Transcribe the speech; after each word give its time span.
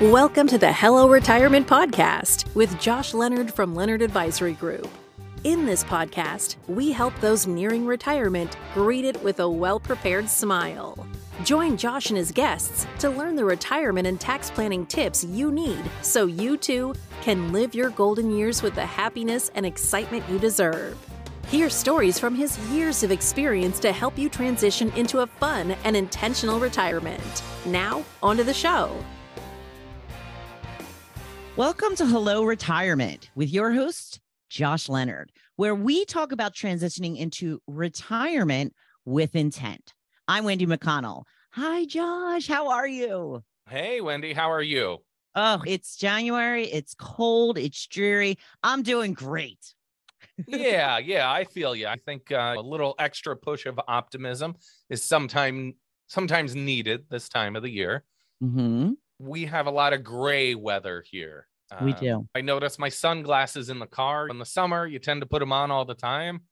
Welcome 0.00 0.46
to 0.46 0.56
the 0.56 0.72
Hello 0.72 1.10
Retirement 1.10 1.66
Podcast 1.66 2.54
with 2.54 2.80
Josh 2.80 3.12
Leonard 3.12 3.52
from 3.52 3.74
Leonard 3.74 4.00
Advisory 4.00 4.54
Group. 4.54 4.88
In 5.44 5.66
this 5.66 5.84
podcast, 5.84 6.56
we 6.68 6.90
help 6.90 7.12
those 7.20 7.46
nearing 7.46 7.84
retirement 7.84 8.56
greet 8.72 9.04
it 9.04 9.22
with 9.22 9.40
a 9.40 9.50
well 9.50 9.78
prepared 9.78 10.30
smile. 10.30 11.06
Join 11.44 11.76
Josh 11.76 12.08
and 12.08 12.16
his 12.16 12.32
guests 12.32 12.86
to 13.00 13.10
learn 13.10 13.36
the 13.36 13.44
retirement 13.44 14.06
and 14.06 14.18
tax 14.18 14.50
planning 14.50 14.86
tips 14.86 15.22
you 15.22 15.52
need 15.52 15.82
so 16.00 16.24
you 16.24 16.56
too 16.56 16.94
can 17.20 17.52
live 17.52 17.74
your 17.74 17.90
golden 17.90 18.30
years 18.30 18.62
with 18.62 18.74
the 18.74 18.86
happiness 18.86 19.50
and 19.54 19.66
excitement 19.66 20.24
you 20.30 20.38
deserve. 20.38 20.96
Hear 21.48 21.68
stories 21.68 22.18
from 22.18 22.34
his 22.34 22.58
years 22.70 23.02
of 23.02 23.12
experience 23.12 23.78
to 23.80 23.92
help 23.92 24.16
you 24.16 24.30
transition 24.30 24.90
into 24.92 25.18
a 25.18 25.26
fun 25.26 25.72
and 25.84 25.94
intentional 25.94 26.58
retirement. 26.58 27.42
Now, 27.66 28.02
onto 28.22 28.44
the 28.44 28.54
show. 28.54 28.96
Welcome 31.60 31.94
to 31.96 32.06
Hello 32.06 32.44
Retirement 32.44 33.28
with 33.34 33.50
your 33.50 33.70
host, 33.70 34.18
Josh 34.48 34.88
Leonard, 34.88 35.30
where 35.56 35.74
we 35.74 36.06
talk 36.06 36.32
about 36.32 36.54
transitioning 36.54 37.18
into 37.18 37.60
retirement 37.66 38.72
with 39.04 39.36
intent. 39.36 39.92
I'm 40.26 40.44
Wendy 40.44 40.64
McConnell. 40.64 41.24
Hi, 41.50 41.84
Josh. 41.84 42.48
How 42.48 42.70
are 42.70 42.88
you? 42.88 43.44
Hey, 43.68 44.00
Wendy. 44.00 44.32
How 44.32 44.50
are 44.50 44.62
you? 44.62 45.00
Oh, 45.34 45.62
it's 45.66 45.98
January. 45.98 46.64
It's 46.64 46.94
cold. 46.94 47.58
It's 47.58 47.86
dreary. 47.86 48.38
I'm 48.62 48.82
doing 48.82 49.12
great. 49.12 49.74
yeah, 50.48 50.96
yeah, 51.04 51.30
I 51.30 51.44
feel 51.44 51.76
you. 51.76 51.88
I 51.88 51.96
think 51.96 52.32
uh, 52.32 52.54
a 52.56 52.62
little 52.62 52.94
extra 52.98 53.36
push 53.36 53.66
of 53.66 53.78
optimism 53.86 54.54
is 54.88 55.04
sometime 55.04 55.74
sometimes 56.06 56.56
needed 56.56 57.04
this 57.10 57.28
time 57.28 57.54
of 57.54 57.62
the 57.62 57.70
year. 57.70 58.04
Mm-hmm. 58.42 58.92
We 59.18 59.44
have 59.44 59.66
a 59.66 59.70
lot 59.70 59.92
of 59.92 60.02
gray 60.02 60.54
weather 60.54 61.04
here. 61.06 61.48
We 61.82 61.92
Um, 61.92 61.98
do. 62.00 62.28
I 62.34 62.40
notice 62.40 62.78
my 62.78 62.88
sunglasses 62.88 63.70
in 63.70 63.78
the 63.78 63.86
car 63.86 64.28
in 64.28 64.38
the 64.38 64.44
summer. 64.46 64.86
You 64.86 64.98
tend 64.98 65.20
to 65.22 65.26
put 65.26 65.40
them 65.40 65.52
on 65.52 65.70
all 65.70 65.84
the 65.84 65.94
time. 65.94 66.42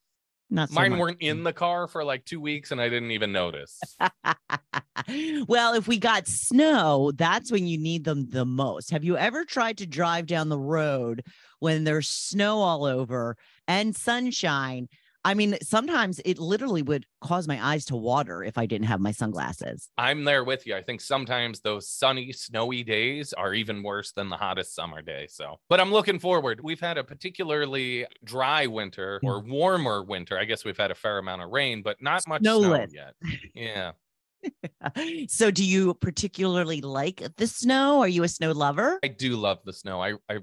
Not 0.51 0.71
so 0.71 0.77
Mine 0.77 0.93
much. 0.93 1.01
weren't 1.01 1.21
in 1.21 1.43
the 1.45 1.53
car 1.53 1.87
for 1.89 2.03
like 2.05 2.25
two 2.25 2.41
weeks, 2.41 2.71
and 2.71 2.81
I 2.81 2.89
didn't 2.89 3.11
even 3.11 3.33
notice. 3.33 3.79
well, 5.47 5.75
if 5.75 5.87
we 5.87 5.99
got 5.99 6.27
snow, 6.27 7.13
that's 7.15 7.51
when 7.53 7.67
you 7.67 7.79
need 7.79 8.05
them 8.05 8.29
the 8.31 8.45
most. 8.45 8.91
Have 8.91 9.05
you 9.05 9.17
ever 9.17 9.45
tried 9.45 9.79
to 9.79 9.87
drive 9.87 10.27
down 10.27 10.49
the 10.49 10.59
road 10.59 11.23
when 11.61 11.85
there's 11.85 12.09
snow 12.09 12.59
all 12.61 12.85
over 12.85 13.37
and 13.67 13.95
sunshine? 13.95 14.89
I 15.25 15.35
mean, 15.35 15.57
sometimes 15.63 16.21
it 16.25 16.39
literally 16.39 16.83
would 16.83 17.07
cause 17.21 17.49
my 17.49 17.65
eyes 17.65 17.85
to 17.87 17.97
water 17.97 18.43
if 18.43 18.57
I 18.57 18.67
didn't 18.67 18.87
have 18.87 19.01
my 19.01 19.11
sunglasses. 19.11 19.91
I'm 19.99 20.25
there 20.25 20.45
with 20.45 20.67
you. 20.67 20.77
I 20.77 20.83
think 20.83 21.01
sometimes 21.01 21.61
those 21.61 21.89
sunny, 21.89 22.33
snowy 22.33 22.83
days 22.85 23.33
are 23.33 23.53
even 23.53 23.83
worse 23.83 24.13
than 24.13 24.29
the 24.29 24.37
hottest 24.37 24.75
summer 24.75 25.03
day. 25.03 25.27
So, 25.29 25.59
but 25.69 25.81
I'm 25.81 25.93
looking 25.93 26.19
forward. 26.19 26.61
We've 26.63 26.81
had 26.81 26.99
a 26.99 27.05
particularly 27.05 28.07
dry 28.25 28.67
winter 28.67 29.21
or 29.23 29.41
warmer 29.41 30.03
winter. 30.03 30.39
I 30.39 30.45
guess 30.45 30.65
we've 30.65 30.79
had 30.79 30.91
a 30.91 30.95
fair 30.95 31.19
amount 31.19 31.43
of 31.43 31.51
rain, 31.51 31.83
but 31.83 32.01
not 32.01 32.23
much 32.29 32.43
snow 32.43 32.87
yet. 32.91 33.15
Yeah. 33.55 33.93
so, 35.29 35.51
do 35.51 35.65
you 35.65 35.95
particularly 35.95 36.81
like 36.81 37.23
the 37.37 37.47
snow? 37.47 38.01
Are 38.01 38.09
you 38.09 38.23
a 38.23 38.29
snow 38.29 38.53
lover? 38.53 39.01
I 39.03 39.09
do 39.09 39.37
love 39.37 39.59
the 39.65 39.73
snow. 39.73 40.01
I, 40.01 40.15
I 40.29 40.39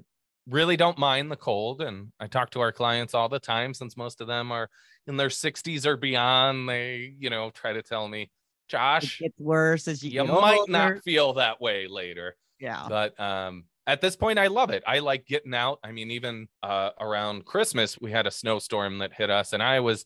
really 0.48 0.78
don't 0.78 0.98
mind 0.98 1.32
the 1.32 1.36
cold. 1.36 1.82
And 1.82 2.12
I 2.20 2.28
talk 2.28 2.52
to 2.52 2.62
our 2.62 2.72
clients 2.72 3.14
all 3.14 3.30
the 3.30 3.40
time 3.40 3.74
since 3.74 3.98
most 3.98 4.22
of 4.22 4.28
them 4.28 4.52
are 4.52 4.70
in 5.08 5.18
their 5.18 5.30
60s 5.30 5.86
or 5.86 5.98
beyond. 5.98 6.70
They, 6.70 7.14
you 7.20 7.30
know, 7.30 7.50
try 7.52 7.74
to 7.74 7.82
tell 7.82 8.08
me, 8.08 8.24
It 8.24 8.30
Josh, 8.70 9.20
gets 9.20 9.40
worse 9.40 9.88
as 9.88 10.04
you, 10.04 10.12
get 10.12 10.26
you 10.26 10.32
might 10.34 10.60
older. 10.60 10.72
not 10.72 11.04
feel 11.04 11.34
that 11.34 11.60
way 11.62 11.88
later. 11.88 12.36
Yeah. 12.60 12.86
but 12.88 13.20
um 13.20 13.66
at 13.86 14.00
this 14.00 14.16
point 14.16 14.40
i 14.40 14.48
love 14.48 14.70
it 14.70 14.82
i 14.88 15.00
like 15.00 15.28
getting 15.28 15.54
out 15.54 15.78
i 15.84 15.92
mean 15.92 16.10
even 16.10 16.48
uh 16.64 16.92
around 17.02 17.44
christmas 17.46 18.00
we 18.00 18.12
had 18.12 18.26
a 18.26 18.32
snowstorm 18.32 18.98
that 19.00 19.12
hit 19.14 19.30
us 19.30 19.52
and 19.52 19.62
i 19.62 19.82
was 19.82 20.06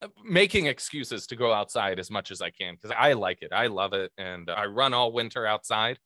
uh, 0.00 0.06
making 0.24 0.66
excuses 0.66 1.26
to 1.26 1.34
go 1.36 1.52
outside 1.52 1.98
as 1.98 2.08
much 2.08 2.30
as 2.30 2.40
i 2.40 2.48
can 2.48 2.74
because 2.76 2.94
i 2.96 3.12
like 3.12 3.42
it 3.42 3.52
i 3.52 3.66
love 3.66 3.92
it 3.92 4.12
and 4.18 4.48
i 4.50 4.64
run 4.66 4.94
all 4.94 5.10
winter 5.12 5.44
outside 5.44 5.98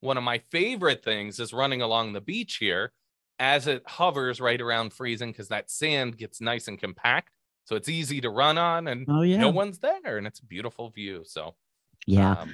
one 0.00 0.16
of 0.18 0.24
my 0.24 0.38
favorite 0.50 1.04
things 1.04 1.38
is 1.38 1.52
running 1.52 1.80
along 1.80 2.12
the 2.12 2.20
beach 2.20 2.56
here 2.56 2.92
as 3.38 3.66
it 3.66 3.82
hovers 3.86 4.40
right 4.40 4.60
around 4.60 4.92
freezing 4.92 5.30
because 5.30 5.48
that 5.48 5.70
sand 5.70 6.16
gets 6.16 6.40
nice 6.40 6.68
and 6.68 6.78
compact 6.80 7.30
so 7.64 7.76
it's 7.76 7.88
easy 7.88 8.20
to 8.20 8.30
run 8.30 8.58
on 8.58 8.88
and 8.88 9.06
Oh, 9.08 9.22
yeah. 9.22 9.36
no 9.38 9.50
one's 9.50 9.78
there 9.78 10.16
and 10.18 10.26
it's 10.26 10.40
a 10.40 10.46
beautiful 10.46 10.90
view 10.90 11.22
so 11.24 11.54
yeah. 12.06 12.32
um, 12.32 12.52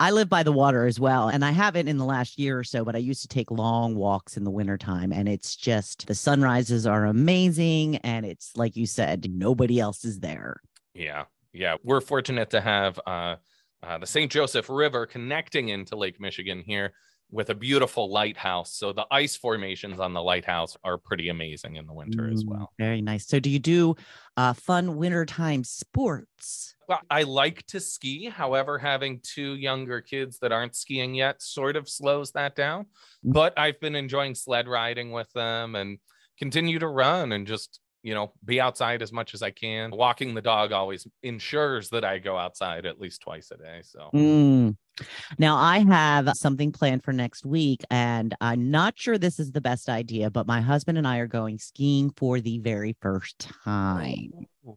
I 0.00 0.10
live 0.10 0.28
by 0.28 0.42
the 0.42 0.50
water 0.52 0.86
as 0.86 0.98
well. 0.98 1.28
And 1.28 1.44
I 1.44 1.52
haven't 1.52 1.86
in 1.86 1.98
the 1.98 2.04
last 2.04 2.36
year 2.36 2.58
or 2.58 2.64
so, 2.64 2.84
but 2.84 2.96
I 2.96 2.98
used 2.98 3.22
to 3.22 3.28
take 3.28 3.50
long 3.50 3.94
walks 3.94 4.36
in 4.36 4.42
the 4.42 4.50
wintertime. 4.50 5.12
And 5.12 5.28
it's 5.28 5.54
just 5.54 6.08
the 6.08 6.16
sunrises 6.16 6.84
are 6.84 7.04
amazing. 7.06 7.96
And 7.98 8.26
it's 8.26 8.56
like 8.56 8.76
you 8.76 8.86
said, 8.86 9.30
nobody 9.30 9.78
else 9.78 10.04
is 10.04 10.18
there. 10.18 10.60
Yeah, 10.94 11.24
yeah, 11.52 11.76
we're 11.84 12.00
fortunate 12.00 12.50
to 12.50 12.60
have 12.60 12.98
uh, 13.06 13.36
uh, 13.84 13.98
the 13.98 14.06
St. 14.06 14.32
Joseph 14.32 14.68
River 14.68 15.06
connecting 15.06 15.68
into 15.68 15.94
Lake 15.96 16.18
Michigan 16.20 16.62
here 16.66 16.92
with 17.34 17.50
a 17.50 17.54
beautiful 17.54 18.10
lighthouse. 18.10 18.76
So 18.76 18.92
the 18.92 19.06
ice 19.10 19.36
formations 19.36 19.98
on 19.98 20.12
the 20.14 20.22
lighthouse 20.22 20.76
are 20.84 20.96
pretty 20.96 21.28
amazing 21.28 21.74
in 21.76 21.86
the 21.86 21.92
winter 21.92 22.30
as 22.30 22.44
Mm, 22.44 22.48
well. 22.48 22.72
Very 22.78 23.02
nice. 23.02 23.26
So, 23.26 23.40
do 23.40 23.50
you 23.50 23.58
do 23.58 23.96
uh, 24.36 24.52
fun 24.52 24.96
wintertime 24.96 25.64
sports? 25.64 26.76
Well, 26.88 27.00
I 27.10 27.22
like 27.24 27.66
to 27.68 27.80
ski. 27.80 28.26
However, 28.26 28.78
having 28.78 29.20
two 29.22 29.56
younger 29.56 30.00
kids 30.00 30.38
that 30.40 30.52
aren't 30.52 30.76
skiing 30.76 31.14
yet 31.14 31.42
sort 31.42 31.76
of 31.76 31.88
slows 31.88 32.30
that 32.32 32.54
down. 32.54 32.84
Mm. 33.26 33.32
But 33.32 33.58
I've 33.58 33.80
been 33.80 33.96
enjoying 33.96 34.34
sled 34.34 34.68
riding 34.68 35.10
with 35.10 35.32
them 35.32 35.74
and 35.74 35.98
continue 36.38 36.78
to 36.78 36.88
run 36.88 37.32
and 37.32 37.46
just, 37.46 37.80
you 38.04 38.14
know, 38.14 38.32
be 38.44 38.60
outside 38.60 39.00
as 39.00 39.12
much 39.12 39.32
as 39.32 39.42
I 39.42 39.50
can. 39.50 39.90
Walking 39.90 40.34
the 40.34 40.42
dog 40.42 40.72
always 40.72 41.08
ensures 41.22 41.88
that 41.88 42.04
I 42.04 42.18
go 42.18 42.36
outside 42.36 42.84
at 42.84 43.00
least 43.00 43.22
twice 43.22 43.50
a 43.50 43.56
day. 43.56 43.80
So, 43.82 44.10
Mm. 44.14 44.76
Now, 45.38 45.56
I 45.56 45.78
have 45.78 46.30
something 46.34 46.70
planned 46.70 47.02
for 47.02 47.12
next 47.12 47.44
week, 47.44 47.80
and 47.90 48.32
I'm 48.40 48.70
not 48.70 48.94
sure 48.96 49.18
this 49.18 49.40
is 49.40 49.50
the 49.50 49.60
best 49.60 49.88
idea, 49.88 50.30
but 50.30 50.46
my 50.46 50.60
husband 50.60 50.98
and 50.98 51.08
I 51.08 51.18
are 51.18 51.26
going 51.26 51.58
skiing 51.58 52.10
for 52.16 52.40
the 52.40 52.58
very 52.58 52.94
first 53.00 53.50
time. 53.64 54.30
Ooh. 54.64 54.76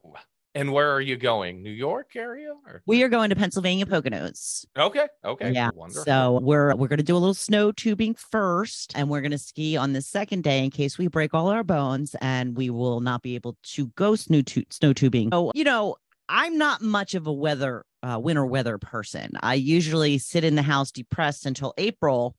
And 0.58 0.74
where 0.74 0.92
are 0.92 1.00
you 1.00 1.18
going? 1.18 1.62
New 1.62 1.70
York 1.70 2.16
area? 2.16 2.50
Or? 2.66 2.82
We 2.88 3.04
are 3.04 3.10
going 3.10 3.30
to 3.30 3.36
Pennsylvania 3.36 3.86
Poconos. 3.86 4.66
Okay. 4.76 5.06
Okay. 5.24 5.52
Yeah. 5.52 5.70
Wonderful. 5.72 6.04
So 6.04 6.40
we're 6.42 6.76
we're 6.76 6.88
gonna 6.88 7.04
do 7.04 7.16
a 7.16 7.20
little 7.20 7.36
snow 7.36 7.72
tubing 7.72 8.16
first, 8.16 8.92
and 8.96 9.08
we're 9.08 9.22
gonna 9.22 9.38
ski 9.38 9.78
on 9.78 9.94
the 9.94 10.02
second 10.02 10.44
day 10.44 10.64
in 10.64 10.72
case 10.72 10.98
we 10.98 11.10
break 11.10 11.36
all 11.36 11.50
our 11.50 11.64
bones, 11.64 12.16
and 12.22 12.58
we 12.58 12.72
will 12.72 13.02
not 13.02 13.22
be 13.22 13.36
able 13.36 13.56
to 13.76 13.88
go 13.90 14.16
snow 14.16 14.42
tu- 14.42 14.66
snow 14.72 14.94
tubing. 14.94 15.30
So 15.32 15.52
you 15.54 15.64
know, 15.64 15.98
I'm 16.28 16.58
not 16.58 16.82
much 16.82 17.14
of 17.14 17.28
a 17.28 17.34
weather 17.34 17.86
uh, 18.02 18.20
winter 18.20 18.46
weather 18.46 18.80
person. 18.80 19.34
I 19.44 19.54
usually 19.54 20.18
sit 20.18 20.44
in 20.44 20.56
the 20.56 20.64
house 20.64 20.92
depressed 20.92 21.46
until 21.46 21.76
April. 21.78 22.36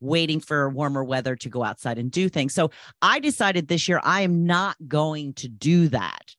Waiting 0.00 0.40
for 0.40 0.68
warmer 0.68 1.04
weather 1.04 1.36
to 1.36 1.48
go 1.48 1.62
outside 1.62 1.96
and 1.96 2.10
do 2.10 2.28
things. 2.28 2.52
So 2.52 2.72
I 3.00 3.20
decided 3.20 3.68
this 3.68 3.86
year 3.86 4.00
I 4.02 4.22
am 4.22 4.46
not 4.46 4.74
going 4.88 5.34
to 5.34 5.48
do 5.48 5.86
that. 5.90 6.34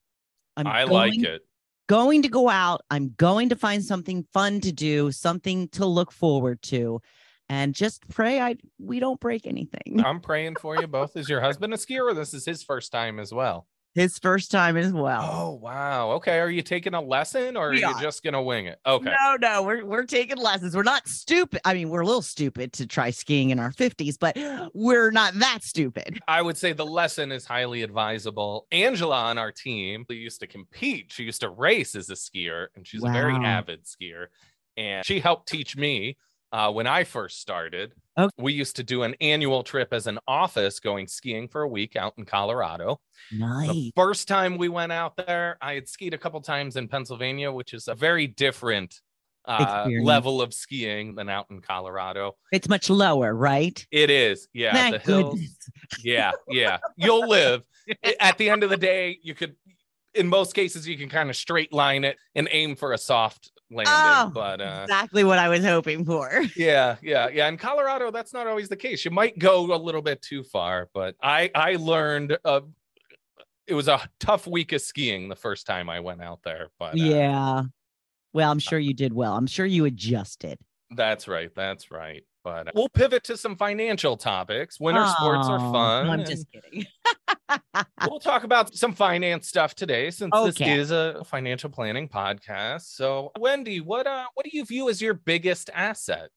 I'm 0.58 0.68
I 0.68 0.84
like 0.84 1.14
going 1.14 1.26
it. 1.26 1.42
going 1.88 2.22
to 2.24 2.30
go 2.30 2.50
out. 2.50 2.82
I'm 2.90 3.14
going 3.18 3.50
to 3.50 3.56
find 3.56 3.84
something 3.84 4.26
fun 4.34 4.62
to 4.62 4.72
do, 4.72 5.12
something 5.12 5.68
to 5.70 5.86
look 5.86 6.12
forward 6.12 6.62
to, 6.64 7.02
and 7.50 7.74
just 7.74 8.08
pray 8.10 8.40
I 8.40 8.56
we 8.80 9.00
don't 9.00 9.20
break 9.20 9.48
anything. 9.48 10.04
I'm 10.04 10.20
praying 10.20 10.56
for 10.62 10.80
you 10.80 10.88
both. 10.88 11.18
Is 11.18 11.30
your 11.30 11.42
husband 11.42 11.74
a 11.74 11.78
skier 11.78 12.16
this 12.16 12.34
is 12.34 12.46
his 12.46 12.64
first 12.64 12.92
time 12.92 13.20
as 13.20 13.34
well? 13.34 13.68
His 13.96 14.18
first 14.18 14.50
time 14.50 14.76
as 14.76 14.92
well. 14.92 15.22
Oh, 15.22 15.52
wow. 15.62 16.12
Okay. 16.14 16.40
Are 16.40 16.50
you 16.50 16.64
taking 16.64 16.96
a 16.96 17.02
lesson 17.02 17.56
or 17.56 17.70
are 17.70 17.74
you 17.74 17.86
are. 17.86 18.02
just 18.02 18.24
going 18.24 18.34
to 18.34 18.42
wing 18.42 18.66
it? 18.66 18.80
Okay. 18.86 19.12
No, 19.22 19.38
no, 19.40 19.64
we're 19.64 19.86
we're 19.86 20.06
taking 20.06 20.38
lessons. 20.38 20.76
We're 20.76 20.82
not 20.82 21.08
stupid. 21.08 21.62
I 21.64 21.76
mean, 21.76 21.90
we're 21.90 22.02
a 22.02 22.06
little 22.06 22.24
stupid 22.24 22.74
to 22.74 22.88
try 22.88 23.12
skiing 23.12 23.52
in 23.52 23.60
our 23.60 23.72
50s, 23.72 24.18
but 24.20 24.36
we're 24.74 25.12
not 25.12 25.36
that 25.36 25.60
stupid. 25.62 26.20
I 26.28 26.42
would 26.42 26.58
say 26.58 26.74
the 26.74 26.86
lesson 26.86 27.32
is 27.32 27.46
highly 27.46 27.84
advisable. 27.84 28.66
Angela 28.72 29.26
on 29.26 29.38
our 29.38 29.52
team 29.52 30.06
who 30.08 30.16
used 30.16 30.40
to 30.40 30.48
compete, 30.48 31.12
she 31.12 31.24
used 31.24 31.42
to 31.42 31.50
race 31.50 31.96
as 31.96 32.10
a 32.10 32.16
skier, 32.16 32.68
and 32.76 32.88
she's 32.88 33.04
a 33.04 33.10
very 33.10 33.36
avid 33.36 33.86
skier. 33.86 34.28
And 34.76 35.06
she 35.06 35.20
helped 35.20 35.50
teach 35.50 35.78
me 35.78 36.18
uh, 36.52 36.72
when 36.72 36.88
I 36.88 37.04
first 37.04 37.40
started. 37.40 37.94
Okay. 38.18 38.30
We 38.38 38.54
used 38.54 38.76
to 38.76 38.84
do 38.84 39.04
an 39.04 39.16
annual 39.22 39.64
trip 39.64 39.92
as 39.92 40.08
an 40.08 40.20
office 40.28 40.80
going 40.80 41.08
skiing 41.08 41.48
for 41.48 41.62
a 41.64 41.68
week 41.68 41.96
out 41.96 42.14
in 42.18 42.26
Colorado. 42.26 43.00
The 43.32 43.38
Nice. 43.40 43.92
first 43.96 44.28
time 44.28 44.58
we 44.58 44.70
went 44.70 44.92
out 44.92 45.16
there, 45.18 45.58
I 45.62 45.74
had 45.74 45.88
skied 45.88 46.14
a 46.14 46.18
couple 46.18 46.40
times 46.42 46.76
in 46.76 46.88
Pennsylvania, 46.88 47.52
which 47.52 47.74
is 47.74 47.88
a 47.88 47.96
very 47.96 48.28
different 48.28 49.00
uh, 49.46 49.90
level 50.02 50.42
of 50.42 50.54
skiing 50.54 51.16
than 51.16 51.28
out 51.28 51.48
in 51.50 51.60
Colorado. 51.60 52.36
It's 52.52 52.70
much 52.70 52.90
lower, 52.90 53.34
right? 53.34 53.86
It 53.92 54.10
is, 54.10 54.48
yeah. 54.54 54.74
Thank 54.74 55.04
the 55.04 55.12
hills, 55.12 55.34
goodness. 55.34 55.58
yeah, 56.04 56.32
yeah. 56.50 56.78
You'll 56.96 57.28
live. 57.28 57.64
At 58.20 58.38
the 58.38 58.50
end 58.50 58.64
of 58.64 58.70
the 58.70 58.78
day, 58.78 59.18
you 59.22 59.34
could, 59.36 59.56
in 60.14 60.28
most 60.28 60.54
cases, 60.54 60.88
you 60.88 60.98
can 60.98 61.10
kind 61.10 61.30
of 61.30 61.36
straight 61.36 61.74
line 61.74 62.04
it 62.04 62.18
and 62.36 62.48
aim 62.52 62.76
for 62.76 62.94
a 62.94 62.98
soft 62.98 63.52
landing, 63.74 63.94
Oh, 63.94 64.32
but 64.34 64.62
uh, 64.62 64.82
exactly 64.84 65.24
what 65.24 65.40
I 65.40 65.50
was 65.50 65.64
hoping 65.66 66.06
for. 66.06 66.44
yeah, 66.56 66.98
yeah, 67.02 67.28
yeah. 67.30 67.48
In 67.48 67.58
Colorado, 67.58 68.12
that's 68.12 68.34
not 68.34 68.48
always 68.48 68.70
the 68.70 68.76
case. 68.76 69.04
You 69.06 69.12
might 69.12 69.38
go 69.40 69.74
a 69.74 69.78
little 69.78 70.02
bit 70.02 70.22
too 70.22 70.44
far, 70.44 70.90
but 70.94 71.16
I 71.22 71.50
I 71.56 71.76
learned 71.76 72.38
uh, 72.46 72.62
it 73.68 73.74
was 73.74 73.88
a 73.88 74.00
tough 74.20 74.46
week 74.48 74.72
of 74.74 74.82
skiing 74.82 75.30
the 75.30 75.36
first 75.36 75.66
time 75.66 75.90
I 75.90 76.00
went 76.00 76.22
out 76.22 76.40
there. 76.44 76.70
But 76.80 76.94
uh, 76.94 76.98
Yeah. 76.98 77.64
Well, 78.34 78.52
I'm 78.52 78.60
sure 78.60 78.80
you 78.80 78.94
did 78.94 79.14
well. 79.14 79.36
I'm 79.36 79.48
sure 79.48 79.66
you 79.66 79.86
adjusted. 79.86 80.58
that's 80.96 81.28
right, 81.28 81.54
that's 81.56 81.92
right. 81.92 82.24
But 82.44 82.68
uh, 82.68 82.72
we'll 82.76 82.90
pivot 82.90 83.24
to 83.26 83.38
some 83.38 83.56
financial 83.56 84.18
topics. 84.18 84.80
Winter 84.80 85.06
sports 85.06 85.48
are 85.48 85.60
Oh, 85.60 85.72
fun. 85.72 86.10
I'm 86.10 86.26
just 86.26 86.46
kidding. 86.52 86.86
we'll 88.10 88.20
talk 88.20 88.44
about 88.44 88.76
some 88.76 88.94
finance 88.94 89.48
stuff 89.48 89.76
today 89.76 90.10
since 90.12 90.34
Okay. 90.36 90.76
this 90.76 90.86
is 90.86 90.92
a 90.92 91.24
financial 91.26 91.70
planning 91.70 92.10
podcast. 92.10 92.82
So, 92.96 93.32
Wendy, 93.40 93.80
what 93.80 94.08
uh 94.08 94.26
what 94.34 94.46
do 94.46 94.50
you 94.54 94.66
view 94.66 94.90
as 94.90 95.02
your 95.02 95.14
biggest 95.14 95.70
asset? 95.74 96.30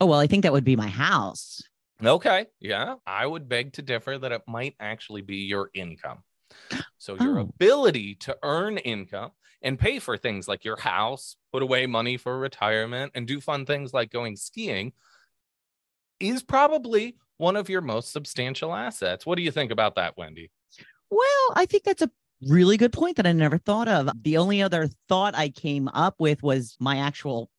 oh, 0.00 0.06
well, 0.06 0.18
I 0.20 0.26
think 0.26 0.42
that 0.42 0.52
would 0.52 0.64
be 0.64 0.76
my 0.76 0.88
house. 0.88 1.62
Okay. 2.04 2.46
Yeah. 2.60 2.96
I 3.06 3.24
would 3.26 3.48
beg 3.48 3.74
to 3.74 3.82
differ 3.82 4.18
that 4.18 4.32
it 4.32 4.42
might 4.46 4.74
actually 4.80 5.22
be 5.22 5.36
your 5.36 5.70
income. 5.72 6.18
So, 6.98 7.16
your 7.18 7.38
Oh. 7.38 7.42
ability 7.42 8.16
to 8.16 8.36
earn 8.42 8.76
income 8.78 9.30
and 9.62 9.78
pay 9.78 9.98
for 10.00 10.18
things 10.18 10.46
like 10.46 10.64
your 10.64 10.76
house, 10.78 11.36
put 11.52 11.62
away 11.62 11.86
money 11.86 12.18
for 12.18 12.38
retirement, 12.38 13.12
and 13.14 13.26
do 13.26 13.40
fun 13.40 13.64
things 13.64 13.94
like 13.94 14.10
going 14.10 14.36
skiing 14.36 14.92
is 16.20 16.42
probably 16.42 17.16
one 17.38 17.56
of 17.56 17.68
your 17.68 17.80
most 17.80 18.12
substantial 18.12 18.74
assets. 18.74 19.26
What 19.26 19.36
do 19.36 19.42
you 19.42 19.50
think 19.50 19.70
about 19.70 19.96
that, 19.96 20.16
Wendy? 20.16 20.50
Well, 21.10 21.52
I 21.54 21.66
think 21.66 21.84
that's 21.84 22.02
a 22.02 22.10
really 22.48 22.76
good 22.76 22.92
point 22.92 23.16
that 23.16 23.26
I 23.26 23.32
never 23.32 23.58
thought 23.58 23.88
of. 23.88 24.10
The 24.22 24.36
only 24.36 24.62
other 24.62 24.88
thought 25.08 25.34
I 25.34 25.48
came 25.48 25.88
up 25.88 26.16
with 26.18 26.42
was 26.42 26.76
my 26.80 26.98
actual 26.98 27.50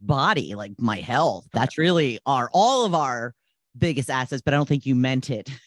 body, 0.00 0.54
like 0.54 0.72
my 0.78 0.96
health. 0.96 1.46
That's 1.52 1.78
really 1.78 2.18
our 2.26 2.50
all 2.52 2.84
of 2.84 2.94
our 2.94 3.34
biggest 3.76 4.10
assets, 4.10 4.42
but 4.42 4.54
I 4.54 4.56
don't 4.56 4.68
think 4.68 4.86
you 4.86 4.94
meant 4.94 5.30
it 5.30 5.50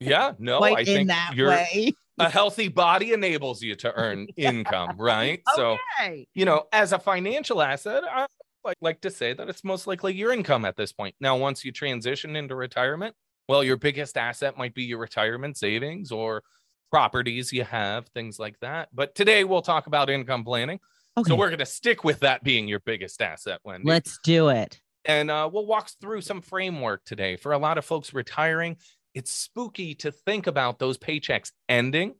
Yeah. 0.00 0.32
No, 0.38 0.60
I 0.60 0.80
in 0.80 1.08
think 1.08 1.10
way. 1.36 1.92
a 2.18 2.30
healthy 2.30 2.68
body 2.68 3.12
enables 3.12 3.62
you 3.62 3.74
to 3.76 3.92
earn 3.96 4.28
income, 4.36 4.96
right? 4.96 5.42
So, 5.56 5.76
you 6.34 6.44
know, 6.44 6.64
as 6.72 6.92
a 6.92 6.98
financial 6.98 7.60
asset, 7.60 8.04
I 8.04 8.26
like, 8.68 8.76
like 8.82 9.00
to 9.00 9.10
say 9.10 9.32
that 9.32 9.48
it's 9.48 9.64
most 9.64 9.86
likely 9.86 10.14
your 10.14 10.30
income 10.32 10.64
at 10.66 10.76
this 10.76 10.92
point. 10.92 11.14
Now, 11.20 11.36
once 11.36 11.64
you 11.64 11.72
transition 11.72 12.36
into 12.36 12.54
retirement, 12.54 13.14
well, 13.48 13.64
your 13.64 13.78
biggest 13.78 14.16
asset 14.18 14.58
might 14.58 14.74
be 14.74 14.84
your 14.84 14.98
retirement 14.98 15.56
savings 15.56 16.12
or 16.12 16.42
properties 16.92 17.50
you 17.52 17.64
have, 17.64 18.06
things 18.08 18.38
like 18.38 18.60
that. 18.60 18.88
But 18.92 19.14
today 19.14 19.44
we'll 19.44 19.62
talk 19.62 19.86
about 19.86 20.10
income 20.10 20.44
planning. 20.44 20.80
Okay. 21.16 21.28
So 21.30 21.34
we're 21.36 21.48
going 21.48 21.58
to 21.60 21.66
stick 21.66 22.04
with 22.04 22.20
that 22.20 22.44
being 22.44 22.68
your 22.68 22.80
biggest 22.80 23.20
asset, 23.22 23.60
Wendy. 23.64 23.88
Let's 23.88 24.18
do 24.22 24.48
it. 24.50 24.80
and 25.06 25.30
uh, 25.30 25.48
we'll 25.50 25.66
walk 25.66 25.90
through 26.00 26.20
some 26.20 26.42
framework 26.42 27.04
today. 27.04 27.36
For 27.36 27.52
a 27.52 27.58
lot 27.58 27.78
of 27.78 27.84
folks 27.86 28.12
retiring, 28.12 28.76
it's 29.14 29.30
spooky 29.32 29.94
to 29.96 30.12
think 30.12 30.46
about 30.46 30.78
those 30.78 30.98
paychecks 30.98 31.50
ending. 31.70 32.14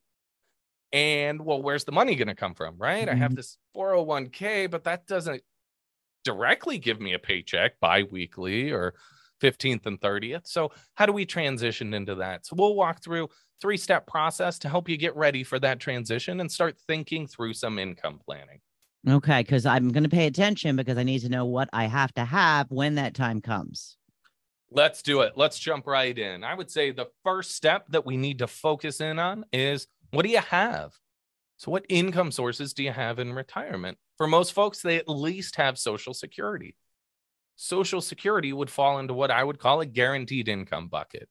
And 0.93 1.45
well, 1.45 1.61
where's 1.63 1.85
the 1.85 1.93
money 1.93 2.15
going 2.17 2.29
to 2.29 2.35
come 2.35 2.55
from? 2.55 2.77
Right. 2.79 3.07
I 3.09 3.15
have 3.15 3.33
Mhm. 3.33 3.37
this 3.37 3.59
401k, 3.77 4.67
but 4.67 4.85
that 4.85 5.07
doesn't 5.07 5.43
directly 6.25 6.79
give 6.79 7.01
me 7.01 7.15
a 7.15 7.19
paycheck 7.19 7.79
bi 7.81 8.03
weekly 8.05 8.71
or 8.71 8.95
15th 9.43 9.87
and 9.87 10.01
30th. 10.01 10.47
So, 10.47 10.73
how 10.95 11.07
do 11.07 11.13
we 11.13 11.25
transition 11.25 11.95
into 11.95 12.17
that? 12.17 12.47
So, 12.47 12.57
we'll 12.57 12.75
walk 12.75 13.03
through 13.03 13.29
three 13.61 13.77
step 13.77 14.07
process 14.07 14.59
to 14.61 14.69
help 14.69 14.89
you 14.89 14.97
get 14.97 15.17
ready 15.17 15.45
for 15.45 15.59
that 15.61 15.81
transition 15.81 16.41
and 16.41 16.51
start 16.51 16.77
thinking 16.87 17.27
through 17.27 17.55
some 17.55 17.79
income 17.79 18.21
planning. 18.25 18.61
Okay, 19.09 19.43
because 19.43 19.65
I'm 19.65 19.91
going 19.91 20.03
to 20.03 20.09
pay 20.09 20.27
attention 20.27 20.77
because 20.77 20.99
I 20.99 21.03
need 21.03 21.21
to 21.21 21.29
know 21.29 21.47
what 21.47 21.69
I 21.73 21.87
have 21.87 22.13
to 22.15 22.25
have 22.25 22.71
when 22.71 22.97
that 22.97 23.15
time 23.15 23.41
comes. 23.41 23.97
Let's 24.71 25.03
do 25.03 25.23
it. 25.23 25.33
Let's 25.37 25.59
jump 25.59 25.87
right 25.87 26.17
in. 26.17 26.45
I 26.45 26.55
would 26.55 26.71
say 26.71 26.91
the 26.91 27.07
first 27.25 27.53
step 27.53 27.87
that 27.91 28.05
we 28.05 28.17
need 28.17 28.41
to 28.41 28.47
focus 28.47 29.01
in 29.01 29.19
on 29.19 29.45
is 29.53 29.87
what 30.11 30.25
do 30.25 30.31
you 30.31 30.41
have? 30.41 30.93
So, 31.59 31.71
what 31.71 31.85
income 31.89 32.31
sources 32.33 32.73
do 32.73 32.83
you 32.83 32.93
have 32.93 33.19
in 33.19 33.33
retirement? 33.33 33.99
For 34.17 34.27
most 34.27 34.53
folks, 34.53 34.81
they 34.81 34.97
at 34.97 35.09
least 35.09 35.57
have 35.57 35.79
Social 35.79 36.15
Security. 36.15 36.75
Social 37.57 38.01
Security 38.01 38.53
would 38.53 38.71
fall 38.71 38.99
into 39.01 39.13
what 39.15 39.31
I 39.33 39.43
would 39.45 39.59
call 39.59 39.81
a 39.81 39.87
guaranteed 39.87 40.49
income 40.49 40.89
bucket. 40.89 41.29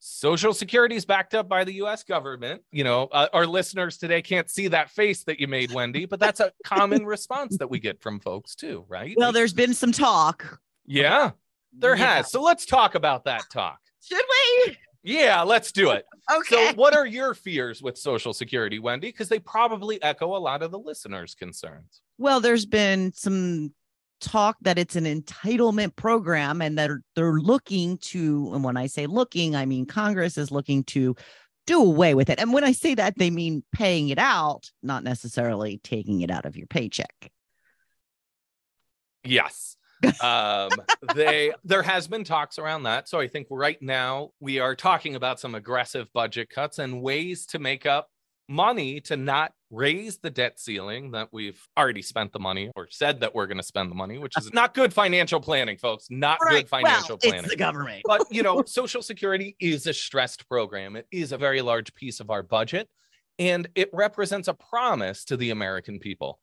Social 0.00 0.52
Security 0.52 0.96
is 0.96 1.06
backed 1.06 1.34
up 1.34 1.48
by 1.48 1.64
the 1.64 1.72
US 1.84 2.02
government. 2.04 2.60
You 2.72 2.84
know, 2.84 3.04
uh, 3.04 3.28
our 3.32 3.46
listeners 3.46 3.96
today 3.96 4.20
can't 4.20 4.50
see 4.50 4.68
that 4.68 4.90
face 4.90 5.24
that 5.24 5.40
you 5.40 5.48
made, 5.48 5.72
Wendy, 5.72 6.04
but 6.04 6.20
that's 6.20 6.40
a 6.40 6.52
common 6.64 7.06
response 7.14 7.56
that 7.56 7.70
we 7.70 7.78
get 7.78 8.02
from 8.02 8.20
folks 8.20 8.54
too, 8.54 8.84
right? 8.86 9.14
Well, 9.16 9.32
there's 9.32 9.54
been 9.54 9.72
some 9.72 9.92
talk. 9.92 10.60
yeah, 10.84 11.30
there 11.72 11.96
Yeah. 11.96 12.16
has. 12.16 12.30
So, 12.30 12.42
let's 12.42 12.66
talk 12.66 12.94
about 12.94 13.24
that 13.24 13.44
talk. 13.50 13.78
Should 14.06 14.20
we? 14.66 14.76
Yeah, 15.04 15.42
let's 15.42 15.70
do 15.70 15.90
it. 15.90 16.04
Okay. 16.34 16.70
So, 16.70 16.74
what 16.76 16.96
are 16.96 17.04
your 17.04 17.34
fears 17.34 17.82
with 17.82 17.98
Social 17.98 18.32
Security, 18.32 18.78
Wendy? 18.78 19.08
Because 19.08 19.28
they 19.28 19.38
probably 19.38 20.02
echo 20.02 20.34
a 20.34 20.38
lot 20.38 20.62
of 20.62 20.70
the 20.70 20.78
listeners' 20.78 21.34
concerns. 21.34 22.00
Well, 22.16 22.40
there's 22.40 22.64
been 22.64 23.12
some 23.12 23.74
talk 24.22 24.56
that 24.62 24.78
it's 24.78 24.96
an 24.96 25.04
entitlement 25.04 25.96
program 25.96 26.62
and 26.62 26.78
that 26.78 26.90
they're 27.14 27.34
looking 27.34 27.98
to, 27.98 28.52
and 28.54 28.64
when 28.64 28.78
I 28.78 28.86
say 28.86 29.06
looking, 29.06 29.54
I 29.54 29.66
mean 29.66 29.84
Congress 29.84 30.38
is 30.38 30.50
looking 30.50 30.82
to 30.84 31.14
do 31.66 31.82
away 31.82 32.14
with 32.14 32.30
it. 32.30 32.40
And 32.40 32.54
when 32.54 32.64
I 32.64 32.72
say 32.72 32.94
that, 32.94 33.18
they 33.18 33.28
mean 33.28 33.62
paying 33.70 34.08
it 34.08 34.18
out, 34.18 34.70
not 34.82 35.04
necessarily 35.04 35.78
taking 35.84 36.22
it 36.22 36.30
out 36.30 36.46
of 36.46 36.56
your 36.56 36.66
paycheck. 36.66 37.30
Yes. 39.24 39.76
Um 40.22 40.70
they 41.14 41.52
there 41.64 41.82
has 41.82 42.06
been 42.06 42.24
talks 42.24 42.58
around 42.58 42.82
that 42.84 43.08
so 43.08 43.20
i 43.20 43.28
think 43.28 43.46
right 43.50 43.80
now 43.80 44.30
we 44.40 44.58
are 44.58 44.74
talking 44.74 45.14
about 45.14 45.40
some 45.40 45.54
aggressive 45.54 46.08
budget 46.12 46.48
cuts 46.50 46.78
and 46.78 47.02
ways 47.02 47.46
to 47.46 47.58
make 47.58 47.86
up 47.86 48.08
money 48.48 49.00
to 49.00 49.16
not 49.16 49.52
raise 49.70 50.18
the 50.18 50.30
debt 50.30 50.60
ceiling 50.60 51.10
that 51.10 51.28
we've 51.32 51.66
already 51.78 52.02
spent 52.02 52.32
the 52.32 52.38
money 52.38 52.70
or 52.76 52.86
said 52.90 53.18
that 53.20 53.34
we're 53.34 53.46
going 53.46 53.56
to 53.58 53.64
spend 53.64 53.90
the 53.90 53.94
money 53.94 54.18
which 54.18 54.34
is 54.38 54.52
not 54.52 54.74
good 54.74 54.92
financial 54.92 55.40
planning 55.40 55.76
folks 55.78 56.06
not 56.10 56.38
good 56.48 56.68
financial 56.68 57.10
well, 57.10 57.18
planning 57.18 57.40
It's 57.40 57.48
the 57.48 57.56
government. 57.56 58.02
but 58.04 58.26
you 58.30 58.42
know, 58.42 58.62
Social 58.66 59.02
Security 59.02 59.56
is 59.60 59.86
a 59.86 59.92
stressed 59.94 60.48
program. 60.48 60.94
It 60.96 61.06
is 61.10 61.32
a 61.32 61.38
very 61.38 61.62
large 61.62 61.94
piece 61.94 62.20
of 62.20 62.30
our 62.30 62.42
budget, 62.42 62.88
and 63.38 63.66
it 63.74 63.90
represents 63.92 64.48
a 64.48 64.54
promise 64.54 65.24
to 65.26 65.36
the 65.36 65.50
American 65.50 65.98
people. 65.98 66.38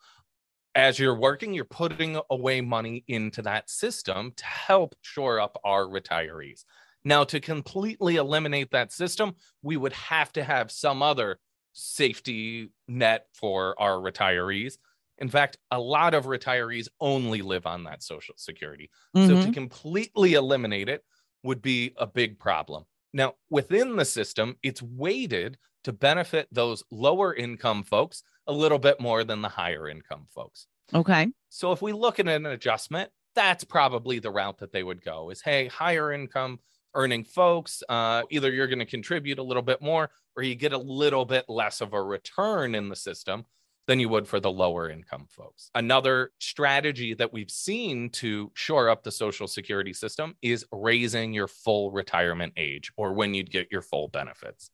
As 0.73 0.97
you're 1.00 1.18
working, 1.18 1.53
you're 1.53 1.65
putting 1.65 2.19
away 2.29 2.62
money 2.62 3.03
into 3.07 3.41
that 3.41 3.69
system 3.69 4.31
to 4.38 4.45
help 4.45 4.95
shore 5.01 5.40
up 5.40 5.57
our 5.66 5.83
retirees. 5.85 6.63
Now, 7.04 7.23
to 7.25 7.40
completely 7.40 8.16
eliminate 8.16 8.71
that 8.71 8.94
system, 8.94 9.35
we 9.61 9.75
would 9.75 9.94
have 9.94 10.31
to 10.33 10.44
have 10.44 10.71
some 10.71 11.01
other 11.01 11.40
safety 11.73 12.69
net 12.87 13.28
for 13.33 13.80
our 13.81 13.97
retirees. 13.97 14.78
In 15.18 15.30
fact, 15.30 15.57
a 15.71 15.80
lot 15.80 16.13
of 16.13 16.25
retirees 16.25 16.87
only 16.99 17.42
live 17.42 17.66
on 17.66 17.83
that 17.83 18.01
Social 18.01 18.35
Security. 18.37 18.90
So 19.19 19.35
Mhm. 19.35 19.35
to 19.35 19.49
completely 19.49 20.33
eliminate 20.35 20.87
it 20.90 21.04
would 21.44 21.61
be 21.61 21.94
a 21.97 22.07
big 22.07 22.40
problem. 22.40 22.85
Now, 23.13 23.33
within 23.49 23.97
the 23.97 24.06
system, 24.06 24.57
it's 24.63 24.81
weighted 24.81 25.57
to 25.83 25.94
benefit 25.94 26.47
those 26.52 26.83
lower 26.92 27.33
income 27.33 27.83
folks 27.83 28.23
a 28.47 28.54
little 28.54 28.80
bit 28.80 29.00
more 29.00 29.23
than 29.23 29.42
the 29.42 29.50
higher 29.50 29.88
income 29.88 30.26
folks. 30.30 30.68
okay. 30.94 31.28
So 31.50 31.71
if 31.71 31.81
we 31.81 31.94
look 31.94 32.19
at 32.19 32.28
an 32.28 32.45
adjustment, 32.45 33.09
that's 33.35 33.64
probably 33.64 34.19
the 34.19 34.31
route 34.31 34.59
that 34.59 34.71
they 34.71 34.83
would 34.83 35.04
go 35.04 35.30
is 35.30 35.42
hey, 35.42 35.68
higher 35.68 36.11
income 36.11 36.59
earning 36.94 37.23
folks, 37.23 37.83
uh, 37.90 38.23
either 38.30 38.52
you're 38.52 38.68
going 38.68 38.80
to 38.80 38.85
contribute 38.85 39.40
a 39.40 39.44
little 39.44 39.64
bit 39.64 39.81
more 39.81 40.09
or 40.35 40.44
you 40.44 40.56
get 40.56 40.73
a 40.73 40.78
little 40.78 41.26
bit 41.26 41.45
less 41.47 41.81
of 41.81 41.94
a 41.94 42.02
return 42.02 42.76
in 42.76 42.90
the 42.90 42.95
system 42.95 43.45
than 43.88 44.00
you 44.00 44.07
would 44.09 44.28
for 44.28 44.40
the 44.40 44.52
lower 44.52 44.90
income 44.90 45.26
folks. 45.30 45.69
Another 45.76 46.31
strategy 46.40 47.14
that 47.14 47.33
we've 47.33 47.50
seen 47.50 48.09
to 48.09 48.52
shore 48.54 48.90
up 48.90 49.04
the 49.04 49.11
social 49.11 49.47
security 49.47 49.94
system 49.94 50.35
is 50.42 50.66
raising 50.71 51.33
your 51.33 51.47
full 51.47 51.92
retirement 51.92 52.54
age 52.57 52.92
or 52.95 53.14
when 53.14 53.33
you'd 53.33 53.52
get 53.52 53.71
your 53.71 53.81
full 53.81 54.07
benefits. 54.07 54.69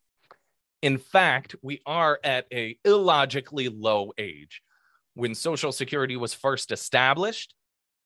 In 0.82 0.98
fact, 0.98 1.56
we 1.62 1.80
are 1.86 2.20
at 2.22 2.46
a 2.52 2.78
illogically 2.84 3.68
low 3.68 4.12
age. 4.18 4.62
When 5.14 5.34
social 5.34 5.72
security 5.72 6.16
was 6.16 6.34
first 6.34 6.70
established, 6.70 7.54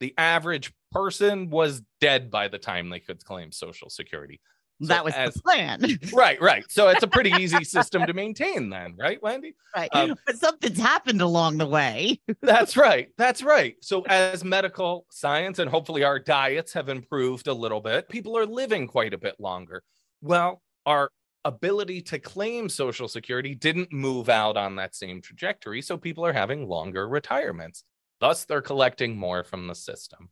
the 0.00 0.14
average 0.16 0.72
person 0.90 1.50
was 1.50 1.82
dead 2.00 2.30
by 2.30 2.48
the 2.48 2.58
time 2.58 2.88
they 2.88 3.00
could 3.00 3.24
claim 3.24 3.52
social 3.52 3.90
security. 3.90 4.40
So 4.80 4.88
that 4.88 5.04
was 5.04 5.14
as- 5.14 5.34
the 5.34 5.42
plan. 5.42 5.80
Right, 6.12 6.40
right. 6.40 6.64
So 6.68 6.88
it's 6.88 7.02
a 7.02 7.06
pretty 7.06 7.30
easy 7.38 7.62
system 7.62 8.04
to 8.06 8.12
maintain 8.12 8.68
then, 8.68 8.94
right, 8.98 9.22
Wendy? 9.22 9.54
right. 9.76 9.88
Um, 9.94 10.16
but 10.26 10.36
something's 10.38 10.80
happened 10.80 11.20
along 11.20 11.58
the 11.58 11.66
way. 11.66 12.20
That's 12.42 12.76
right. 12.76 13.08
That's 13.16 13.42
right. 13.42 13.76
So, 13.80 14.02
as 14.02 14.42
medical 14.42 15.06
science 15.10 15.58
and 15.60 15.70
hopefully 15.70 16.02
our 16.02 16.18
diets 16.18 16.72
have 16.72 16.88
improved 16.88 17.46
a 17.46 17.54
little 17.54 17.80
bit, 17.80 18.08
people 18.08 18.36
are 18.36 18.46
living 18.46 18.88
quite 18.88 19.14
a 19.14 19.18
bit 19.18 19.36
longer. 19.38 19.82
Well, 20.20 20.60
our 20.84 21.10
ability 21.44 22.02
to 22.02 22.18
claim 22.18 22.68
Social 22.68 23.08
Security 23.08 23.54
didn't 23.54 23.92
move 23.92 24.28
out 24.28 24.56
on 24.56 24.76
that 24.76 24.94
same 24.94 25.20
trajectory. 25.20 25.82
So, 25.82 25.96
people 25.96 26.24
are 26.24 26.32
having 26.32 26.68
longer 26.68 27.08
retirements. 27.08 27.84
Thus, 28.20 28.44
they're 28.44 28.62
collecting 28.62 29.16
more 29.16 29.42
from 29.44 29.66
the 29.66 29.74
system. 29.74 30.30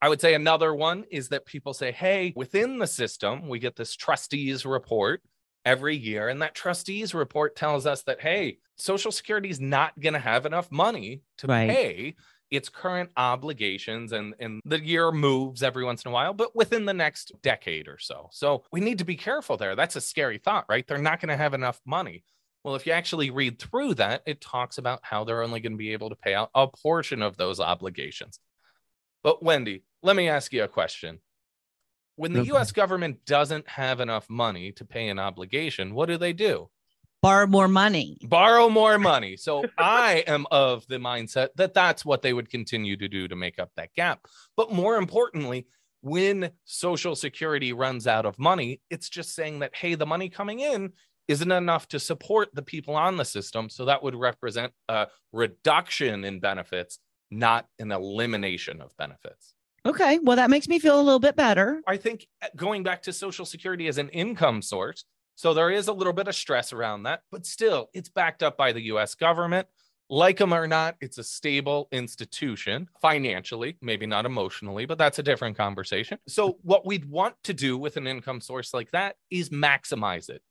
I 0.00 0.08
would 0.08 0.20
say 0.20 0.34
another 0.34 0.74
one 0.74 1.04
is 1.10 1.28
that 1.30 1.44
people 1.44 1.74
say, 1.74 1.90
hey, 1.90 2.32
within 2.36 2.78
the 2.78 2.86
system, 2.86 3.48
we 3.48 3.58
get 3.58 3.74
this 3.76 3.94
trustees 3.94 4.64
report 4.64 5.22
every 5.64 5.96
year. 5.96 6.28
And 6.28 6.40
that 6.40 6.54
trustees 6.54 7.14
report 7.14 7.56
tells 7.56 7.84
us 7.84 8.02
that, 8.04 8.20
hey, 8.20 8.58
Social 8.76 9.10
Security 9.10 9.50
is 9.50 9.60
not 9.60 9.98
going 9.98 10.12
to 10.12 10.20
have 10.20 10.46
enough 10.46 10.70
money 10.70 11.22
to 11.38 11.48
Right. 11.48 11.68
pay 11.68 12.14
its 12.50 12.68
current 12.68 13.10
obligations. 13.16 14.12
And, 14.12 14.34
and 14.38 14.60
the 14.64 14.84
year 14.84 15.12
moves 15.12 15.62
every 15.62 15.84
once 15.84 16.04
in 16.04 16.10
a 16.10 16.12
while, 16.12 16.32
but 16.34 16.56
within 16.56 16.84
the 16.84 16.94
next 16.94 17.32
decade 17.42 17.88
or 17.88 17.98
so. 17.98 18.28
So 18.32 18.64
we 18.72 18.80
need 18.80 18.98
to 18.98 19.04
be 19.04 19.16
careful 19.16 19.56
there. 19.56 19.76
That's 19.76 19.96
a 19.96 20.00
scary 20.00 20.38
thought, 20.38 20.64
right? 20.68 20.86
They're 20.86 20.98
not 20.98 21.20
going 21.20 21.28
to 21.30 21.36
have 21.36 21.54
enough 21.54 21.80
money. 21.84 22.24
Well, 22.64 22.74
if 22.74 22.86
you 22.86 22.92
actually 22.92 23.30
read 23.30 23.58
through 23.58 23.94
that, 23.94 24.22
it 24.26 24.40
talks 24.40 24.78
about 24.78 25.00
how 25.02 25.24
they're 25.24 25.42
only 25.42 25.60
going 25.60 25.72
to 25.72 25.78
be 25.78 25.92
able 25.92 26.10
to 26.10 26.16
pay 26.16 26.34
out 26.34 26.50
a 26.54 26.66
portion 26.66 27.22
of 27.22 27.36
those 27.36 27.60
obligations. 27.60 28.40
But 29.22 29.42
Wendy, 29.42 29.84
let 30.02 30.16
me 30.16 30.28
ask 30.28 30.52
you 30.52 30.64
a 30.64 30.68
question. 30.68 31.20
When 32.16 32.32
the 32.32 32.40
Okay. 32.40 32.52
US 32.56 32.72
government 32.72 33.24
doesn't 33.26 33.68
have 33.68 34.00
enough 34.00 34.28
money 34.28 34.72
to 34.72 34.84
pay 34.84 35.08
an 35.08 35.18
obligation, 35.18 35.94
what 35.94 36.06
do 36.06 36.16
they 36.16 36.32
do? 36.32 36.68
Borrow 37.20 37.46
more 37.46 37.68
money. 37.68 38.18
Borrow 38.22 38.68
more 38.68 38.96
money. 38.96 39.36
So 39.36 39.64
I 39.76 40.22
am 40.26 40.46
of 40.50 40.86
the 40.86 40.96
mindset 40.96 41.48
that 41.56 41.74
that's 41.74 42.04
what 42.04 42.22
they 42.22 42.32
would 42.32 42.48
continue 42.48 42.96
to 42.96 43.08
do 43.08 43.26
to 43.26 43.34
make 43.34 43.58
up 43.58 43.70
that 43.76 43.92
gap. 43.94 44.26
But 44.56 44.72
more 44.72 44.96
importantly, 44.96 45.66
when 46.00 46.50
Social 46.64 47.16
Security 47.16 47.72
runs 47.72 48.06
out 48.06 48.24
of 48.24 48.38
money, 48.38 48.80
it's 48.88 49.08
just 49.08 49.34
saying 49.34 49.58
that, 49.60 49.74
hey, 49.74 49.96
the 49.96 50.06
money 50.06 50.28
coming 50.28 50.60
in 50.60 50.92
isn't 51.26 51.50
enough 51.50 51.88
to 51.88 51.98
support 51.98 52.48
the 52.54 52.62
people 52.62 52.94
on 52.94 53.16
the 53.16 53.24
system. 53.24 53.68
So 53.68 53.84
that 53.86 54.02
would 54.02 54.14
represent 54.14 54.72
a 54.88 55.08
reduction 55.32 56.24
in 56.24 56.38
benefits, 56.38 57.00
not 57.30 57.66
an 57.80 57.90
elimination 57.90 58.80
of 58.80 58.96
benefits. 58.96 59.54
Okay. 59.84 60.20
Well, 60.20 60.36
that 60.36 60.50
makes 60.50 60.68
me 60.68 60.78
feel 60.78 61.00
a 61.00 61.02
little 61.02 61.18
bit 61.18 61.34
better. 61.36 61.82
I 61.86 61.96
think 61.96 62.26
uh, 62.42 62.46
going 62.56 62.82
back 62.82 63.02
to 63.02 63.12
Social 63.12 63.44
Security 63.44 63.88
as 63.88 63.98
an 63.98 64.08
income 64.10 64.62
source, 64.62 65.04
so 65.38 65.54
there 65.54 65.70
is 65.70 65.86
a 65.86 65.92
little 65.92 66.12
bit 66.12 66.26
of 66.26 66.34
stress 66.34 66.72
around 66.72 67.04
that, 67.04 67.20
but 67.30 67.46
still, 67.46 67.90
it's 67.94 68.08
backed 68.08 68.42
up 68.42 68.56
by 68.56 68.72
the 68.72 68.82
US 68.86 69.14
government. 69.14 69.68
Like 70.10 70.38
them 70.38 70.52
or 70.52 70.66
not, 70.66 70.96
it's 71.00 71.18
a 71.18 71.22
stable 71.22 71.86
institution 71.92 72.88
financially, 73.00 73.76
maybe 73.80 74.04
not 74.04 74.26
emotionally, 74.26 74.84
but 74.84 74.98
that's 74.98 75.20
a 75.20 75.22
different 75.22 75.56
conversation. 75.56 76.18
So, 76.26 76.58
what 76.62 76.84
we'd 76.84 77.04
want 77.04 77.36
to 77.44 77.54
do 77.54 77.78
with 77.78 77.96
an 77.96 78.08
income 78.08 78.40
source 78.40 78.74
like 78.74 78.90
that 78.90 79.14
is 79.30 79.50
maximize 79.50 80.28
it. 80.28 80.42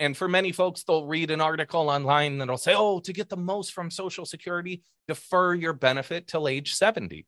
And 0.00 0.14
for 0.14 0.28
many 0.28 0.52
folks, 0.52 0.82
they'll 0.82 1.06
read 1.06 1.30
an 1.30 1.40
article 1.40 1.88
online 1.88 2.36
that'll 2.36 2.58
say, 2.58 2.74
oh, 2.76 3.00
to 3.00 3.14
get 3.14 3.30
the 3.30 3.38
most 3.38 3.72
from 3.72 3.90
Social 3.90 4.26
Security, 4.26 4.82
defer 5.08 5.54
your 5.54 5.72
benefit 5.72 6.26
till 6.26 6.46
age 6.46 6.74
70. 6.74 7.24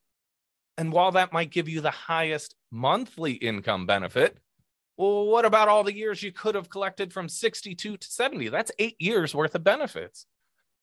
And 0.76 0.92
while 0.92 1.12
that 1.12 1.32
might 1.32 1.52
give 1.52 1.70
you 1.70 1.80
the 1.80 1.90
highest 1.90 2.54
monthly 2.70 3.32
income 3.32 3.86
benefit, 3.86 4.36
well, 4.98 5.26
what 5.26 5.44
about 5.44 5.68
all 5.68 5.84
the 5.84 5.94
years 5.94 6.22
you 6.22 6.32
could 6.32 6.56
have 6.56 6.68
collected 6.68 7.12
from 7.12 7.28
62 7.28 7.96
to 7.96 8.06
70? 8.10 8.48
That's 8.48 8.72
eight 8.80 8.96
years 8.98 9.34
worth 9.34 9.54
of 9.54 9.62
benefits. 9.62 10.26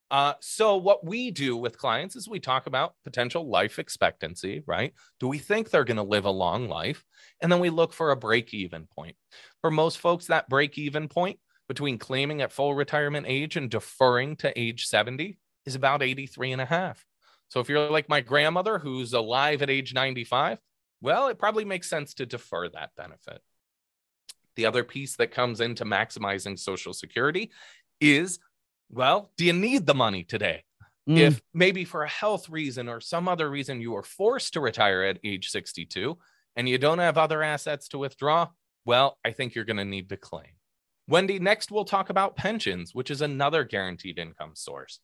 Uh, 0.10 0.34
so, 0.40 0.78
what 0.78 1.04
we 1.04 1.32
do 1.32 1.58
with 1.58 1.78
clients 1.78 2.16
is 2.16 2.30
we 2.30 2.40
talk 2.40 2.68
about 2.68 2.94
potential 3.04 3.50
life 3.50 3.80
expectancy, 3.80 4.64
right? 4.66 4.94
Do 5.20 5.28
we 5.28 5.40
think 5.40 5.70
they're 5.70 5.84
going 5.84 5.98
to 5.98 6.04
live 6.04 6.26
a 6.26 6.32
long 6.32 6.70
life? 6.70 7.04
And 7.42 7.52
then 7.52 7.60
we 7.60 7.70
look 7.70 7.92
for 7.92 8.12
a 8.12 8.16
break 8.16 8.54
even 8.54 8.88
point. 8.96 9.16
For 9.62 9.72
most 9.72 9.98
folks, 9.98 10.28
that 10.28 10.48
break 10.48 10.78
even 10.78 11.10
point 11.10 11.40
between 11.68 11.98
claiming 11.98 12.42
at 12.42 12.54
full 12.54 12.76
retirement 12.76 13.26
age 13.28 13.58
and 13.58 13.70
deferring 13.70 14.36
to 14.38 14.58
age 14.58 14.86
70 14.86 15.38
is 15.66 15.76
about 15.76 16.04
83 16.04 16.52
and 16.52 16.62
a 16.62 16.66
half. 16.66 17.04
So 17.50 17.60
if 17.60 17.68
you're 17.68 17.90
like 17.90 18.08
my 18.08 18.22
grandmother 18.22 18.78
who's 18.80 19.14
alive 19.14 19.62
at 19.64 19.70
age 19.70 19.94
95, 19.94 20.60
well, 21.02 21.28
it 21.28 21.40
probably 21.40 21.66
makes 21.66 21.90
sense 21.90 22.14
to 22.16 22.26
defer 22.26 22.70
that 22.70 22.92
benefit. 22.96 23.42
The 24.56 24.66
other 24.66 24.84
piece 24.84 25.16
that 25.18 25.32
comes 25.32 25.62
into 25.62 25.86
maximizing 25.86 26.58
Social 26.58 26.94
Security 26.94 27.52
is 28.00 28.40
well, 28.92 29.32
do 29.36 29.46
you 29.46 29.54
need 29.54 29.86
the 29.86 29.96
money 29.96 30.24
today? 30.24 30.64
Mm, 31.10 31.18
If 31.18 31.42
maybe 31.54 31.86
for 31.86 32.04
a 32.04 32.10
health 32.10 32.50
reason 32.50 32.88
or 32.88 33.00
some 33.00 33.28
other 33.28 33.50
reason 33.50 33.82
you 33.82 33.92
were 33.92 34.04
forced 34.04 34.54
to 34.54 34.60
retire 34.60 35.04
at 35.04 35.20
age 35.24 35.50
62 35.50 36.18
and 36.56 36.70
you 36.70 36.78
don't 36.78 37.00
have 37.00 37.18
other 37.18 37.44
assets 37.44 37.88
to 37.90 37.98
withdraw, 37.98 38.48
well, 38.86 39.18
I 39.26 39.32
think 39.32 39.56
you're 39.56 39.66
going 39.66 39.78
to 39.78 39.86
need 39.86 40.10
to 40.10 40.18
claim. 40.18 40.54
Wendy, 41.08 41.38
next 41.40 41.72
we'll 41.72 41.86
talk 41.86 42.10
about 42.10 42.36
pensions, 42.36 42.96
which 42.96 43.12
is 43.12 43.22
another 43.22 43.64
guaranteed 43.64 44.18
income 44.18 44.54
source. 44.56 45.00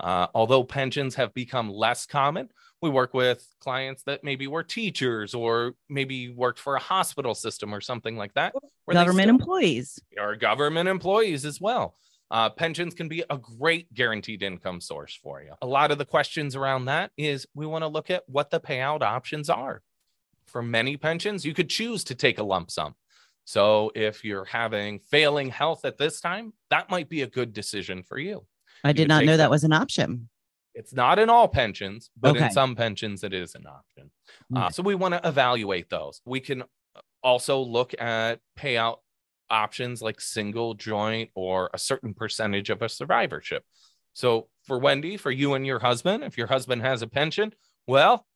Uh, 0.00 0.28
although 0.34 0.62
pensions 0.62 1.14
have 1.16 1.34
become 1.34 1.70
less 1.70 2.06
common, 2.06 2.48
we 2.80 2.90
work 2.90 3.14
with 3.14 3.44
clients 3.60 4.02
that 4.04 4.22
maybe 4.22 4.46
were 4.46 4.62
teachers 4.62 5.34
or 5.34 5.74
maybe 5.88 6.30
worked 6.30 6.60
for 6.60 6.76
a 6.76 6.80
hospital 6.80 7.34
system 7.34 7.74
or 7.74 7.80
something 7.80 8.16
like 8.16 8.34
that. 8.34 8.54
where 8.84 8.94
government 8.94 9.30
employees. 9.30 9.98
Or 10.18 10.36
government 10.36 10.88
employees 10.88 11.44
as 11.44 11.60
well. 11.60 11.96
Uh, 12.30 12.50
pensions 12.50 12.94
can 12.94 13.08
be 13.08 13.24
a 13.30 13.38
great 13.38 13.92
guaranteed 13.94 14.42
income 14.42 14.80
source 14.80 15.18
for 15.20 15.42
you. 15.42 15.52
A 15.62 15.66
lot 15.66 15.90
of 15.90 15.98
the 15.98 16.04
questions 16.04 16.54
around 16.54 16.84
that 16.84 17.10
is 17.16 17.46
we 17.54 17.66
want 17.66 17.82
to 17.82 17.88
look 17.88 18.10
at 18.10 18.22
what 18.28 18.50
the 18.50 18.60
payout 18.60 19.02
options 19.02 19.48
are. 19.48 19.82
For 20.46 20.62
many 20.62 20.96
pensions, 20.96 21.44
you 21.44 21.54
could 21.54 21.68
choose 21.70 22.04
to 22.04 22.14
take 22.14 22.38
a 22.38 22.42
lump 22.42 22.70
sum. 22.70 22.94
So 23.44 23.92
if 23.94 24.24
you're 24.24 24.44
having 24.44 24.98
failing 24.98 25.48
health 25.48 25.86
at 25.86 25.96
this 25.96 26.20
time, 26.20 26.52
that 26.68 26.90
might 26.90 27.08
be 27.08 27.22
a 27.22 27.26
good 27.26 27.54
decision 27.54 28.02
for 28.02 28.18
you. 28.18 28.46
I 28.84 28.92
did 28.92 29.08
not 29.08 29.24
know 29.24 29.36
that 29.36 29.50
was 29.50 29.64
an 29.64 29.72
option. 29.72 30.28
It's 30.74 30.92
not 30.92 31.18
in 31.18 31.28
all 31.28 31.48
pensions, 31.48 32.10
but 32.16 32.36
Okay. 32.36 32.46
in 32.46 32.50
some 32.52 32.76
pensions, 32.76 33.24
it 33.24 33.32
is 33.32 33.54
an 33.54 33.66
option. 33.66 34.10
Uh, 34.54 34.70
so 34.70 34.82
we 34.82 34.94
want 34.94 35.14
to 35.14 35.28
evaluate 35.28 35.88
those. 35.90 36.20
We 36.24 36.40
can 36.40 36.62
also 37.22 37.60
look 37.60 38.00
at 38.00 38.40
payout 38.56 38.98
options 39.50 40.02
like 40.02 40.20
single 40.20 40.74
joint 40.74 41.30
or 41.34 41.70
a 41.74 41.78
certain 41.78 42.14
percentage 42.14 42.70
of 42.70 42.82
a 42.82 42.88
survivorship. 42.88 43.64
So 44.12 44.48
for 44.64 44.78
Wendy, 44.78 45.16
for 45.16 45.30
you 45.30 45.54
and 45.54 45.66
your 45.66 45.78
husband, 45.80 46.22
if 46.22 46.36
your 46.38 46.46
husband 46.46 46.82
has 46.82 47.02
a 47.02 47.06
pension, 47.08 47.54
well, 47.86 48.26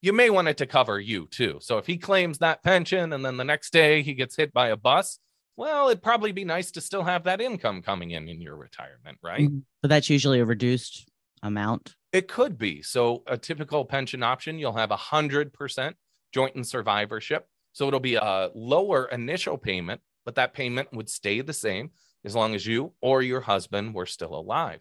you 0.00 0.12
may 0.12 0.30
want 0.30 0.48
it 0.48 0.56
to 0.58 0.66
cover 0.66 0.98
you 0.98 1.26
too. 1.30 1.58
So 1.60 1.78
if 1.78 1.86
he 1.86 1.96
claims 1.98 2.38
that 2.38 2.62
pension 2.62 3.12
and 3.12 3.24
then 3.24 3.36
the 3.36 3.44
next 3.44 3.72
day 3.72 4.02
he 4.02 4.14
gets 4.14 4.36
hit 4.36 4.52
by 4.52 4.68
a 4.68 4.76
bus, 4.76 5.18
well, 5.62 5.88
it'd 5.90 6.02
probably 6.02 6.32
be 6.32 6.44
nice 6.44 6.72
to 6.72 6.80
still 6.80 7.04
have 7.04 7.22
that 7.22 7.40
income 7.40 7.82
coming 7.82 8.10
in 8.10 8.28
in 8.28 8.40
your 8.40 8.56
retirement, 8.56 9.16
right? 9.22 9.42
Mm-hmm. 9.42 9.58
But 9.80 9.90
that's 9.90 10.10
usually 10.10 10.40
a 10.40 10.44
reduced 10.44 11.08
amount. 11.40 11.94
It 12.12 12.26
could 12.26 12.58
be. 12.58 12.82
So 12.82 13.22
a 13.28 13.38
typical 13.38 13.84
pension 13.84 14.24
option, 14.24 14.58
you'll 14.58 14.72
have 14.72 14.90
a 14.90 14.96
hundred 14.96 15.52
percent 15.52 15.94
joint 16.34 16.56
and 16.56 16.66
survivorship. 16.66 17.46
So 17.72 17.86
it'll 17.86 18.00
be 18.00 18.16
a 18.16 18.50
lower 18.56 19.04
initial 19.04 19.56
payment, 19.56 20.00
but 20.24 20.34
that 20.34 20.52
payment 20.52 20.88
would 20.92 21.08
stay 21.08 21.40
the 21.42 21.52
same 21.52 21.90
as 22.24 22.34
long 22.34 22.56
as 22.56 22.66
you 22.66 22.94
or 23.00 23.22
your 23.22 23.42
husband 23.42 23.94
were 23.94 24.06
still 24.06 24.34
alive. 24.34 24.80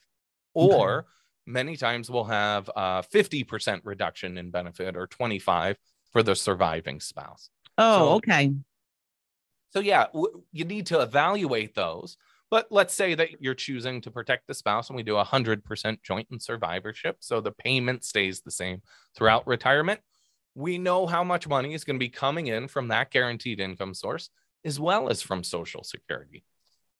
Okay. 0.55 0.75
Or 0.75 1.05
many 1.45 1.77
times 1.77 2.09
we'll 2.09 2.23
have 2.23 2.71
a 2.75 3.03
50% 3.13 3.81
reduction 3.83 4.35
in 4.39 4.49
benefit 4.49 4.97
or 4.97 5.05
25 5.05 5.77
for 6.11 6.23
the 6.23 6.35
surviving 6.35 6.99
spouse. 6.99 7.51
Oh, 7.77 7.97
So- 7.97 8.13
okay. 8.15 8.51
So 9.71 9.79
yeah, 9.79 10.07
w- 10.07 10.43
you 10.51 10.65
need 10.65 10.87
to 10.87 11.01
evaluate 11.01 11.75
those. 11.75 12.17
But 12.49 12.67
let's 12.69 12.93
say 12.93 13.15
that 13.15 13.41
you're 13.41 13.53
choosing 13.55 14.01
to 14.01 14.11
protect 14.11 14.47
the 14.47 14.53
spouse 14.53 14.89
and 14.89 14.97
we 14.97 15.03
do 15.03 15.15
a 15.15 15.23
100% 15.23 16.03
joint 16.03 16.27
and 16.31 16.41
survivorship. 16.41 17.17
So 17.21 17.39
the 17.39 17.51
payment 17.53 18.03
stays 18.03 18.41
the 18.41 18.51
same 18.51 18.81
throughout 19.15 19.47
retirement. 19.47 20.01
We 20.53 20.77
know 20.77 21.07
how 21.07 21.23
much 21.23 21.47
money 21.47 21.73
is 21.73 21.85
going 21.85 21.95
to 21.95 22.03
be 22.03 22.09
coming 22.09 22.47
in 22.47 22.67
from 22.67 22.89
that 22.89 23.09
guaranteed 23.09 23.61
income 23.61 23.93
source 23.93 24.29
as 24.65 24.79
well 24.79 25.07
as 25.09 25.21
from 25.21 25.43
Social 25.45 25.83
Security. 25.83 26.43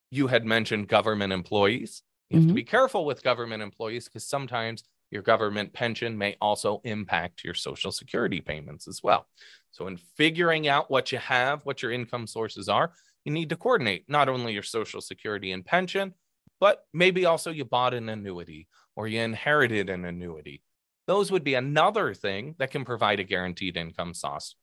You 0.10 0.28
had 0.28 0.46
mentioned 0.46 0.88
government 0.88 1.34
employees. 1.34 2.04
You 2.30 2.38
have 2.40 2.48
to 2.48 2.54
Mhm. 2.54 2.56
be 2.56 2.64
careful 2.64 3.04
with 3.06 3.22
government 3.24 3.62
employees 3.62 4.06
because 4.06 4.26
sometimes 4.26 4.84
your 5.12 5.22
government 5.22 5.74
pension 5.74 6.18
may 6.18 6.36
also 6.42 6.82
impact 6.84 7.44
your 7.44 7.54
Social 7.54 7.92
Security 7.92 8.42
payments 8.42 8.88
as 8.88 9.02
well. 9.04 9.28
So, 9.72 9.88
in 9.88 9.98
figuring 10.18 10.68
out 10.68 10.90
what 10.90 11.12
you 11.12 11.18
have, 11.20 11.66
what 11.66 11.82
your 11.82 11.92
income 11.92 12.28
sources 12.28 12.68
are, 12.70 12.94
you 13.26 13.32
need 13.32 13.50
to 13.50 13.56
coordinate 13.56 14.06
not 14.08 14.30
only 14.30 14.54
your 14.54 14.64
Social 14.64 15.02
Security 15.02 15.52
and 15.52 15.66
pension, 15.66 16.14
but 16.60 16.86
maybe 16.94 17.26
also 17.26 17.52
you 17.52 17.66
bought 17.66 17.94
an 17.94 18.10
annuity 18.10 18.68
or 18.96 19.08
you 19.08 19.20
inherited 19.20 19.90
an 19.90 20.06
annuity. 20.06 20.62
Those 21.08 21.32
would 21.32 21.44
be 21.44 21.56
another 21.56 22.14
thing 22.14 22.56
that 22.60 22.72
can 22.72 22.86
provide 22.86 23.20
a 23.20 23.24
guaranteed 23.24 23.76
income 23.76 24.14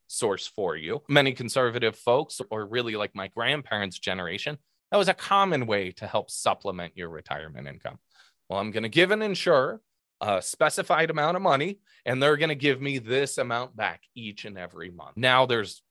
source 0.06 0.46
for 0.46 0.76
you. 0.76 1.02
Many 1.08 1.32
conservative 1.32 1.96
folks, 1.96 2.40
or 2.50 2.66
really 2.66 2.96
like 2.96 3.14
my 3.14 3.28
grandparents' 3.28 3.98
generation, 3.98 4.56
that 4.90 4.96
was 4.98 5.08
a 5.08 5.14
common 5.14 5.66
way 5.66 5.90
to 5.92 6.06
help 6.06 6.30
supplement 6.30 6.96
your 6.96 7.10
retirement 7.10 7.68
income. 7.68 7.98
Well, 8.48 8.60
I'm 8.60 8.70
going 8.70 8.84
to 8.84 8.88
give 8.88 9.10
an 9.10 9.20
insurer 9.20 9.82
a 10.20 10.42
specified 10.42 11.10
amount 11.10 11.36
of 11.36 11.42
money, 11.42 11.78
and 12.04 12.22
they're 12.22 12.36
going 12.36 12.48
to 12.48 12.54
give 12.54 12.80
me 12.80 12.98
this 12.98 13.38
amount 13.38 13.76
back 13.76 14.02
each 14.14 14.44
and 14.44 14.58
every 14.58 14.90
month. 14.90 15.16
Now, 15.16 15.46
there's 15.46 15.82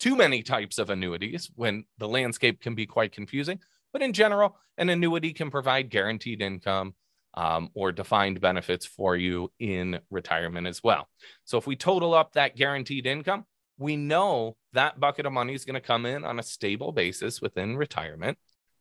too 0.00 0.16
many 0.16 0.42
types 0.42 0.78
of 0.78 0.90
annuities 0.90 1.50
when 1.54 1.84
the 1.98 2.08
landscape 2.08 2.60
can 2.60 2.74
be 2.74 2.86
quite 2.86 3.12
confusing. 3.12 3.58
But 3.92 4.02
in 4.02 4.12
general, 4.12 4.56
an 4.76 4.88
annuity 4.88 5.32
can 5.32 5.50
provide 5.50 5.88
guaranteed 5.88 6.42
income 6.42 6.94
um, 7.34 7.70
or 7.74 7.92
defined 7.92 8.40
benefits 8.40 8.84
for 8.84 9.16
you 9.16 9.52
in 9.58 10.00
retirement 10.10 10.66
as 10.66 10.82
well. 10.82 11.08
So 11.44 11.58
if 11.58 11.66
we 11.66 11.76
total 11.76 12.12
up 12.12 12.32
that 12.32 12.56
guaranteed 12.56 13.06
income, 13.06 13.44
we 13.78 13.96
know 13.96 14.56
that 14.72 15.00
bucket 15.00 15.26
of 15.26 15.32
money 15.32 15.54
is 15.54 15.64
going 15.64 15.74
to 15.74 15.80
come 15.80 16.06
in 16.06 16.24
on 16.24 16.38
a 16.38 16.42
stable 16.42 16.92
basis 16.92 17.40
within 17.40 17.76
retirement. 17.76 18.38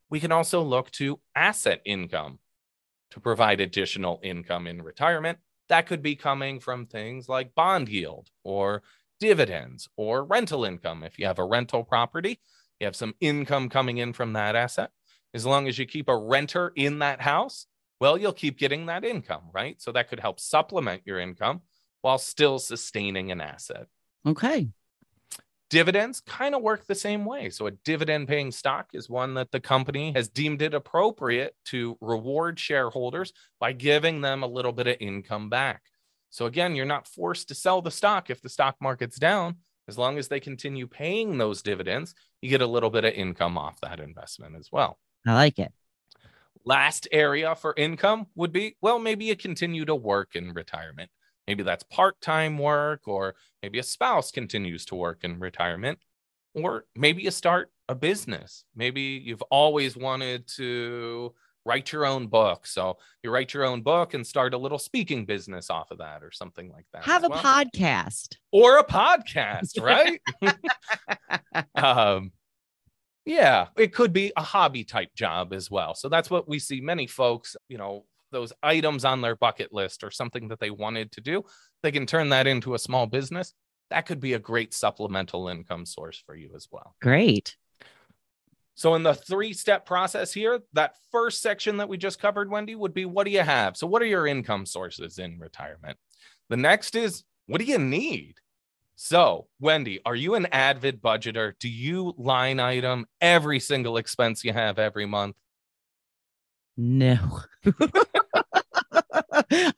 We 0.10 0.20
can 0.20 0.32
also 0.32 0.62
look 0.62 0.92
to 0.92 1.20
asset 1.36 1.82
income 1.86 2.40
to 3.13 3.20
provide 3.20 3.62
additional 3.62 4.20
income 4.24 4.65
in 4.65 4.82
retirement. 4.82 5.38
That 5.70 5.86
could 5.86 6.01
be 6.01 6.15
coming 6.15 6.60
from 6.60 6.88
things 6.88 7.29
like 7.29 7.53
bond 7.53 7.88
yield 7.88 8.29
or 8.43 8.82
dividends 9.20 9.88
or 9.96 10.25
rental 10.25 10.65
income. 10.65 11.03
If 11.03 11.20
you 11.20 11.27
have 11.27 11.38
a 11.38 11.46
rental 11.46 11.84
property, 11.84 12.39
you 12.79 12.86
have 12.86 12.96
some 12.96 13.13
income 13.22 13.70
coming 13.70 14.00
in 14.00 14.13
from 14.13 14.34
that 14.34 14.55
asset. 14.55 14.89
As 15.36 15.46
long 15.46 15.67
as 15.67 15.77
you 15.77 15.86
keep 15.86 16.10
a 16.10 16.17
renter 16.17 16.74
in 16.75 17.00
that 17.00 17.22
house, 17.22 17.67
well, 18.00 18.17
you'll 18.17 18.34
keep 18.34 18.58
getting 18.58 18.88
that 18.88 19.05
income, 19.05 19.43
right? 19.53 19.79
So 19.79 19.91
that 19.91 20.10
could 20.10 20.20
help 20.20 20.39
supplement 20.39 21.03
your 21.05 21.20
income 21.20 21.62
while 22.01 22.17
still 22.17 22.58
sustaining 22.58 23.32
an 23.32 23.41
asset. 23.41 23.86
Okay. 24.25 24.70
Dividends 25.74 26.22
kind 26.22 26.53
of 26.53 26.62
work 26.62 26.86
the 26.86 26.94
same 26.94 27.25
way. 27.25 27.50
So, 27.50 27.65
a 27.65 27.72
dividend 27.72 28.27
paying 28.27 28.51
stock 28.51 28.92
is 28.94 29.10
one 29.10 29.34
that 29.34 29.50
the 29.50 29.60
company 29.60 30.12
has 30.12 30.30
deemed 30.30 30.62
it 30.62 30.75
appropriate 30.75 31.56
to 31.70 31.98
reward 32.00 32.60
shareholders 32.60 33.34
by 33.60 33.72
giving 33.72 34.22
them 34.22 34.44
a 34.44 34.48
little 34.48 34.72
bit 34.72 34.86
of 34.86 34.98
income 35.00 35.50
back. 35.50 35.82
So, 36.30 36.46
again, 36.46 36.75
you're 36.75 36.86
not 36.86 37.08
forced 37.08 37.48
to 37.48 37.56
sell 37.56 37.82
the 37.82 37.89
stock 37.89 38.30
if 38.30 38.39
the 38.39 38.50
stock 38.50 38.75
market's 38.80 39.18
down. 39.18 39.56
As 39.88 39.98
long 39.98 40.20
as 40.20 40.27
they 40.27 40.39
continue 40.39 40.86
paying 40.86 41.39
those 41.39 41.63
dividends, 41.63 42.13
you 42.39 42.51
get 42.51 42.62
a 42.62 42.68
little 42.68 42.92
bit 42.92 43.03
of 43.03 43.13
income 43.15 43.58
off 43.58 43.82
that 43.82 44.00
investment 44.00 44.56
as 44.56 44.70
well. 44.72 45.00
I 45.25 45.34
like 45.34 45.58
it. 45.58 45.74
Last 46.65 47.08
area 47.12 47.56
for 47.56 47.74
income 47.75 48.27
would 48.36 48.51
be 48.51 48.75
well, 48.80 49.00
maybe 49.00 49.25
you 49.25 49.36
continue 49.36 49.86
to 49.86 49.96
work 49.96 50.36
in 50.36 50.53
retirement. 50.53 51.10
Maybe 51.48 51.64
that's 51.64 51.84
part 51.84 52.20
time 52.22 52.58
work, 52.58 53.08
or 53.08 53.36
maybe 53.62 53.80
a 53.80 53.84
spouse 53.84 54.32
continues 54.32 54.86
to 54.86 54.96
work 54.96 55.24
in 55.24 55.40
retirement, 55.40 56.00
or 56.54 56.86
maybe 56.96 57.24
you 57.24 57.32
start 57.32 57.72
a 57.90 57.96
business. 57.96 58.66
Maybe 58.76 59.22
you've 59.24 59.42
always 59.44 59.98
wanted 59.98 60.48
to 60.56 61.34
write 61.66 61.92
your 61.92 62.06
own 62.06 62.28
book. 62.28 62.68
So 62.68 62.98
you 63.24 63.32
write 63.32 63.54
your 63.54 63.66
own 63.66 63.82
book 63.82 64.14
and 64.14 64.26
start 64.26 64.54
a 64.54 64.58
little 64.58 64.80
speaking 64.80 65.26
business 65.26 65.70
off 65.70 65.92
of 65.92 66.00
that 66.00 66.24
or 66.24 66.32
something 66.32 66.72
like 66.72 66.86
that. 66.94 67.04
Have 67.04 67.24
a 67.24 67.30
well. 67.30 67.42
podcast. 67.42 68.36
Or 68.52 68.80
a 68.80 68.84
podcast, 68.84 69.82
right? 69.82 70.22
um, 71.76 72.32
yeah, 73.26 73.68
it 73.78 73.94
could 73.94 74.12
be 74.12 74.34
a 74.36 74.42
hobby 74.42 74.84
type 74.84 75.14
job 75.16 75.54
as 75.54 75.72
well. 75.72 75.96
So 75.96 76.10
that's 76.10 76.30
what 76.30 76.48
we 76.48 76.60
see 76.60 76.82
many 76.82 77.08
folks, 77.08 77.56
you 77.70 77.78
know, 77.78 78.06
those 78.34 78.52
items 78.62 79.06
on 79.06 79.22
their 79.22 79.38
bucket 79.38 79.72
list 79.72 80.04
or 80.04 80.12
something 80.12 80.50
that 80.50 80.60
they 80.60 80.70
wanted 80.70 81.13
to 81.13 81.22
do, 81.22 81.44
they 81.82 81.92
can 81.92 82.06
turn 82.06 82.30
that 82.30 82.48
into 82.48 82.74
a 82.74 82.80
small 82.80 83.08
business. 83.08 83.54
That 83.90 84.06
could 84.06 84.20
be 84.20 84.34
a 84.34 84.40
great 84.40 84.74
supplemental 84.74 85.48
income 85.48 85.86
source 85.86 86.22
for 86.25 86.36
you 86.36 86.52
as 86.56 86.68
well. 86.72 86.96
Great. 87.02 87.56
So, 88.75 88.96
in 88.96 89.04
the 89.04 89.13
three 89.13 89.54
step 89.54 89.86
process 89.86 90.34
here, 90.34 90.60
that 90.74 90.96
first 91.12 91.42
section 91.42 91.78
that 91.78 91.88
we 91.88 91.98
just 91.98 92.20
covered, 92.20 92.50
Wendy, 92.50 92.75
would 92.75 92.94
be 92.94 93.06
what 93.06 93.25
do 93.25 93.32
you 93.32 93.42
have? 93.42 93.78
So, 93.78 93.88
what 93.88 94.02
are 94.02 94.08
your 94.08 94.25
income 94.25 94.66
sources 94.66 95.20
in 95.20 95.40
retirement? 95.40 95.98
The 96.50 96.58
next 96.58 96.96
is 96.96 97.24
what 97.46 97.60
do 97.60 97.66
you 97.66 97.78
need? 97.78 98.36
So, 98.96 99.48
Wendy, 99.60 100.00
are 100.06 100.16
you 100.16 100.36
an 100.36 100.48
avid 100.48 101.02
budgeter? 101.02 101.54
Do 101.60 101.70
you 101.70 102.13
line 102.18 102.60
item 102.60 103.06
every 103.22 103.60
single 103.60 103.98
expense 103.98 104.44
you 104.44 104.54
have 104.54 104.80
every 104.80 105.06
month? 105.06 105.36
No. 106.78 107.42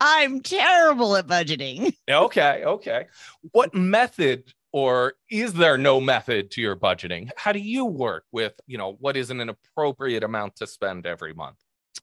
I'm 0.01 0.41
terrible 0.41 1.15
at 1.15 1.27
budgeting. 1.27 1.93
Okay, 2.09 2.63
okay. 2.65 3.07
What 3.51 3.73
method 3.73 4.53
or 4.71 5.13
is 5.31 5.53
there 5.53 5.77
no 5.77 6.01
method 6.01 6.51
to 6.51 6.61
your 6.61 6.75
budgeting? 6.75 7.29
How 7.37 7.51
do 7.51 7.59
you 7.59 7.85
work 7.85 8.25
with, 8.31 8.53
you 8.67 8.77
know, 8.77 8.97
what 8.99 9.15
isn't 9.15 9.39
an 9.39 9.49
appropriate 9.49 10.23
amount 10.23 10.57
to 10.57 10.67
spend 10.67 11.05
every 11.05 11.33
month? 11.33 11.55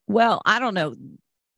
Well, 0.09 0.41
I 0.47 0.59
don't 0.59 0.75
know. 0.75 0.95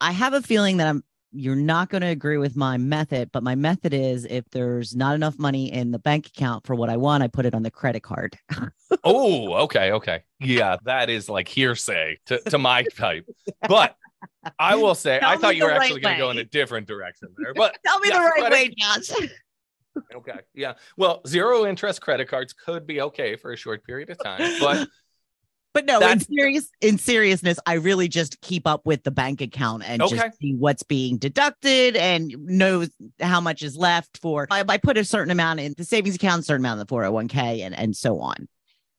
I 0.01 0.11
have 0.11 0.33
a 0.33 0.41
feeling 0.41 0.77
that 0.77 0.87
I'm 0.87 1.03
you're 1.35 1.55
not 1.55 1.89
going 1.89 2.01
to 2.01 2.07
agree 2.07 2.37
with 2.37 2.55
my 2.55 2.77
method, 2.77 3.29
but 3.31 3.43
my 3.43 3.55
method 3.55 3.93
is 3.93 4.25
if 4.25 4.45
there's 4.51 4.95
not 4.95 5.15
enough 5.15 5.37
money 5.37 5.71
in 5.71 5.91
the 5.91 5.99
bank 5.99 6.27
account 6.27 6.65
for 6.65 6.75
what 6.75 6.89
I 6.89 6.97
want, 6.97 7.23
I 7.23 7.27
put 7.27 7.45
it 7.45 7.53
on 7.53 7.63
the 7.63 7.71
credit 7.71 8.01
card. 8.01 8.37
oh, 9.03 9.53
okay, 9.63 9.91
okay. 9.91 10.23
Yeah, 10.39 10.77
that 10.85 11.09
is 11.09 11.29
like 11.29 11.47
hearsay 11.47 12.19
to, 12.27 12.39
to 12.49 12.57
my 12.57 12.83
type. 12.83 13.25
But 13.67 13.95
I 14.59 14.75
will 14.75 14.95
say, 14.95 15.19
Tell 15.19 15.29
I 15.29 15.37
thought 15.37 15.55
you 15.55 15.63
were 15.63 15.69
right 15.69 15.81
actually 15.81 16.01
going 16.01 16.15
to 16.15 16.19
go 16.19 16.29
in 16.31 16.37
a 16.37 16.43
different 16.43 16.87
direction 16.87 17.29
there. 17.37 17.53
But 17.53 17.77
tell 17.85 17.99
me 17.99 18.09
the 18.09 18.15
right 18.15 18.51
way, 18.51 18.73
Josh. 18.77 19.11
okay. 20.15 20.39
Yeah. 20.53 20.73
Well, 20.97 21.21
zero 21.27 21.65
interest 21.65 22.01
credit 22.01 22.27
cards 22.27 22.53
could 22.53 22.85
be 22.85 23.01
okay 23.01 23.35
for 23.35 23.51
a 23.51 23.57
short 23.57 23.83
period 23.83 24.09
of 24.09 24.21
time, 24.21 24.59
but 24.59 24.87
but 25.73 25.85
no, 25.85 25.99
That's, 25.99 26.25
in 26.25 26.35
serious 26.35 26.69
in 26.81 26.97
seriousness, 26.97 27.59
I 27.65 27.73
really 27.73 28.07
just 28.07 28.39
keep 28.41 28.67
up 28.67 28.85
with 28.85 29.03
the 29.03 29.11
bank 29.11 29.41
account 29.41 29.83
and 29.85 30.01
okay. 30.01 30.15
just 30.15 30.39
see 30.39 30.53
what's 30.53 30.83
being 30.83 31.17
deducted 31.17 31.95
and 31.95 32.33
knows 32.39 32.89
how 33.19 33.41
much 33.41 33.61
is 33.61 33.75
left 33.75 34.19
for. 34.21 34.47
I, 34.49 34.63
I 34.67 34.77
put 34.77 34.97
a 34.97 35.03
certain 35.03 35.31
amount 35.31 35.59
in 35.59 35.73
the 35.77 35.83
savings 35.83 36.15
account, 36.15 36.41
a 36.41 36.43
certain 36.45 36.65
amount 36.65 36.79
in 36.79 36.87
the 36.87 36.93
401k, 36.93 37.61
and 37.61 37.77
and 37.77 37.95
so 37.95 38.19
on. 38.19 38.47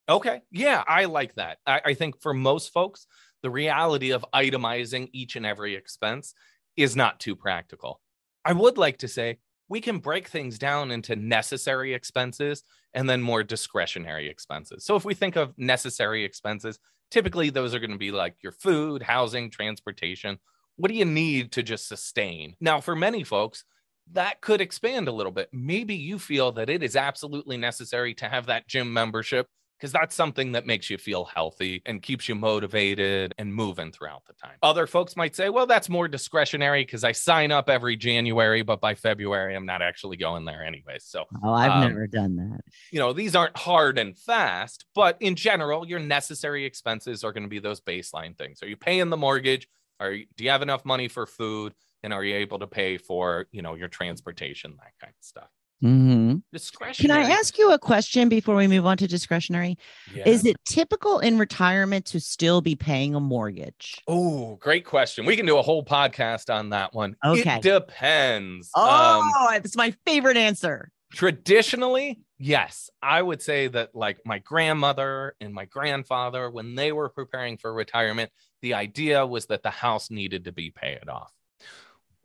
Okay, 0.09 0.43
yeah, 0.53 0.85
I 0.87 1.07
like 1.07 1.35
that. 1.35 1.59
I, 1.67 1.81
I 1.87 1.95
think 1.95 2.23
for 2.23 2.33
most 2.33 2.73
folks, 2.73 3.07
the 3.47 3.51
reality 3.51 4.11
of 4.11 4.27
itemizing 4.35 5.09
each 5.13 5.37
and 5.37 5.47
every 5.47 5.77
expense 5.77 6.35
is 6.77 6.97
not 6.97 7.21
too 7.21 7.37
practical. 7.37 8.01
I 8.45 8.53
would 8.53 8.77
like 8.77 8.99
to 8.99 9.07
say 9.07 9.39
we 9.69 9.81
can 9.81 9.99
break 9.99 10.27
things 10.27 10.59
down 10.59 10.91
into 10.91 11.15
necessary 11.15 11.95
expenses 11.95 12.65
and 12.93 13.09
then 13.09 13.23
more 13.23 13.45
discretionary 13.45 14.29
expenses. 14.29 14.85
So 14.85 14.97
if 14.97 15.05
we 15.05 15.15
think 15.15 15.37
of 15.37 15.57
necessary 15.57 16.25
expenses, 16.25 16.81
typically 17.13 17.51
those 17.51 17.73
are 17.73 17.79
going 17.79 17.93
to 17.93 17.99
be 17.99 18.11
like 18.11 18.35
your 18.43 18.51
food, 18.51 19.01
housing, 19.01 19.49
transportation. 19.49 20.41
What 20.75 20.91
do 20.91 20.97
you 20.97 21.05
need 21.05 21.53
to 21.53 21.63
just 21.63 21.87
sustain? 21.87 22.57
Now, 22.61 22.81
for 22.81 22.97
many 22.97 23.23
folks, 23.23 23.63
that 24.11 24.41
could 24.41 24.61
expand 24.61 25.07
a 25.07 25.13
little 25.13 25.31
bit. 25.31 25.51
Maybe 25.53 25.95
you 25.95 26.19
feel 26.19 26.51
that 26.51 26.69
it 26.69 26.83
is 26.83 26.97
absolutely 26.97 27.59
necessary 27.59 28.13
to 28.15 28.29
have 28.29 28.47
that 28.47 28.67
gym 28.67 28.93
membership 28.93 29.47
because 29.79 29.93
that's 29.93 30.15
something 30.15 30.53
that 30.53 30.67
makes 30.67 30.89
you 30.89 30.99
feel 30.99 31.25
healthy 31.25 31.83
and 31.85 32.03
keeps 32.03 32.29
you 32.29 32.35
motivated 32.35 33.35
and 33.39 33.55
moving 33.55 33.93
throughout 33.93 34.25
the 34.27 34.33
time. 34.33 34.57
Other 34.63 34.87
folks 34.87 35.17
might 35.17 35.37
say, 35.37 35.51
well, 35.51 35.67
that's 35.67 35.89
more 35.89 36.09
discretionary 36.09 36.85
because 36.85 37.05
I 37.05 37.13
sign 37.13 37.53
up 37.53 37.69
every 37.69 37.97
January, 37.97 38.63
but 38.63 38.81
by 38.81 38.95
February, 38.95 39.55
I'm 39.55 39.67
not 39.67 39.83
actually 39.83 40.17
going 40.17 40.45
there 40.45 40.65
anyway. 40.65 40.97
So, 41.01 41.25
oh, 41.45 41.53
I've 41.53 41.71
um, 41.71 41.89
never 41.89 42.07
done 42.07 42.37
that. 42.37 42.61
You 42.91 43.01
know, 43.01 43.13
these 43.13 43.37
aren't 43.37 43.57
hard 43.57 43.99
and 43.99 44.17
fast, 44.17 44.87
but 44.95 45.17
in 45.21 45.35
general, 45.35 45.87
your 45.87 46.01
necessary 46.01 46.65
expenses 46.65 47.23
are 47.25 47.33
going 47.33 47.45
to 47.45 47.49
be 47.49 47.59
those 47.59 47.81
baseline 47.81 48.37
things. 48.37 48.63
Are 48.63 48.69
you 48.69 48.77
paying 48.77 49.11
the 49.11 49.17
mortgage? 49.17 49.69
Are 50.01 50.13
you, 50.13 50.27
do 50.37 50.45
you 50.45 50.51
have 50.51 50.63
enough 50.63 50.85
money 50.85 51.09
for 51.09 51.27
food? 51.27 51.75
And 52.03 52.13
are 52.13 52.23
you 52.23 52.37
able 52.37 52.59
to 52.61 52.67
pay 52.67 52.99
for, 52.99 53.47
you 53.51 53.63
know, 53.63 53.75
your 53.75 53.89
transportation, 53.89 54.77
that 54.79 54.93
kind 55.01 55.15
of 55.19 55.25
stuff? 55.25 55.49
Mm-hmm. 55.83 56.37
Discretionary. 56.53 57.23
Can 57.23 57.31
I 57.31 57.35
ask 57.35 57.59
you 57.59 57.73
a 57.73 57.79
question 57.79 58.29
before 58.29 58.57
we 58.57 58.67
move 58.67 58.87
on 58.87 58.97
to 58.97 59.07
discretionary? 59.07 59.77
Yeah. 60.15 60.27
Is 60.27 60.47
it 60.47 60.57
typical 60.65 61.19
in 61.19 61.39
retirement 61.39 62.07
to 62.07 62.21
still 62.21 62.61
be 62.61 62.75
paying 62.75 63.15
a 63.15 63.21
mortgage? 63.21 64.01
Oh, 64.09 64.57
great 64.57 64.87
question. 64.87 65.27
We 65.27 65.37
can 65.37 65.45
do 65.45 65.59
a 65.59 65.63
whole 65.63 65.85
podcast 65.85 66.53
on 66.53 66.71
that 66.71 66.95
one. 66.95 67.17
Okay. 67.25 67.57
It 67.57 67.63
depends. 67.63 68.71
Oh, 68.75 69.49
um, 69.51 69.55
it's 69.57 69.77
my 69.77 69.95
favorite 70.07 70.39
answer. 70.39 70.91
Traditionally, 71.13 72.21
yes. 72.39 72.91
I 73.03 73.21
would 73.21 73.43
say 73.43 73.69
that, 73.69 73.95
like 73.95 74.19
my 74.25 74.39
grandmother 74.39 75.37
and 75.41 75.53
my 75.53 75.67
grandfather, 75.67 76.51
when 76.51 76.75
they 76.75 76.91
were 76.93 77.09
preparing 77.09 77.59
for 77.59 77.73
retirement, 77.73 78.31
the 78.63 78.75
idea 78.75 79.27
was 79.27 79.47
that 79.47 79.63
the 79.63 79.71
house 79.71 80.11
needed 80.11 80.45
to 80.45 80.53
be 80.53 80.71
paid 80.71 81.09
off 81.09 81.33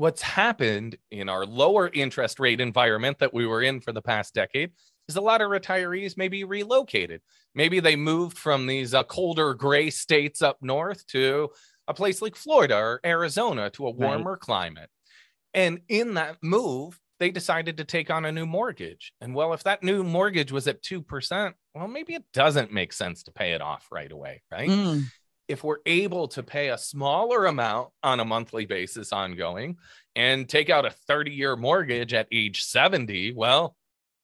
what's 0.01 0.23
happened 0.23 0.97
in 1.11 1.29
our 1.29 1.45
lower 1.45 1.87
interest 1.93 2.39
rate 2.39 2.59
environment 2.59 3.19
that 3.19 3.35
we 3.35 3.45
were 3.45 3.61
in 3.61 3.79
for 3.79 3.91
the 3.93 4.01
past 4.01 4.33
decade 4.33 4.71
is 5.07 5.15
a 5.15 5.21
lot 5.21 5.41
of 5.41 5.51
retirees 5.51 6.17
maybe 6.17 6.43
relocated. 6.43 7.21
Maybe 7.53 7.79
they 7.79 7.95
moved 7.95 8.35
from 8.35 8.65
these 8.65 8.95
uh, 8.95 9.03
colder 9.03 9.53
gray 9.53 9.91
states 9.91 10.41
up 10.41 10.57
north 10.59 11.05
to 11.07 11.49
a 11.87 11.93
place 11.93 12.19
like 12.19 12.35
Florida 12.35 12.75
or 12.75 12.99
Arizona 13.05 13.69
to 13.71 13.85
a 13.85 13.91
warmer 13.91 14.31
right. 14.31 14.39
climate. 14.39 14.89
And 15.53 15.81
in 15.87 16.15
that 16.15 16.37
move, 16.41 16.99
they 17.19 17.29
decided 17.29 17.77
to 17.77 17.83
take 17.83 18.09
on 18.09 18.25
a 18.25 18.31
new 18.31 18.47
mortgage. 18.47 19.13
And 19.21 19.35
well, 19.35 19.53
if 19.53 19.63
that 19.65 19.83
new 19.83 20.03
mortgage 20.03 20.51
was 20.51 20.67
at 20.67 20.81
2%, 20.81 21.53
well, 21.75 21.87
maybe 21.87 22.15
it 22.15 22.23
doesn't 22.33 22.73
make 22.73 22.91
sense 22.91 23.21
to 23.23 23.31
pay 23.31 23.51
it 23.51 23.61
off 23.61 23.87
right 23.91 24.11
away, 24.11 24.41
right? 24.51 24.67
Mm 24.67 25.05
if 25.51 25.63
we're 25.63 25.79
able 25.85 26.27
to 26.29 26.41
pay 26.41 26.69
a 26.69 26.77
smaller 26.77 27.45
amount 27.45 27.89
on 28.03 28.19
a 28.19 28.25
monthly 28.25 28.65
basis 28.65 29.11
ongoing 29.11 29.77
and 30.15 30.47
take 30.47 30.69
out 30.69 30.85
a 30.85 30.91
30 30.91 31.31
year 31.31 31.55
mortgage 31.55 32.13
at 32.13 32.27
age 32.31 32.63
70, 32.63 33.33
well, 33.33 33.75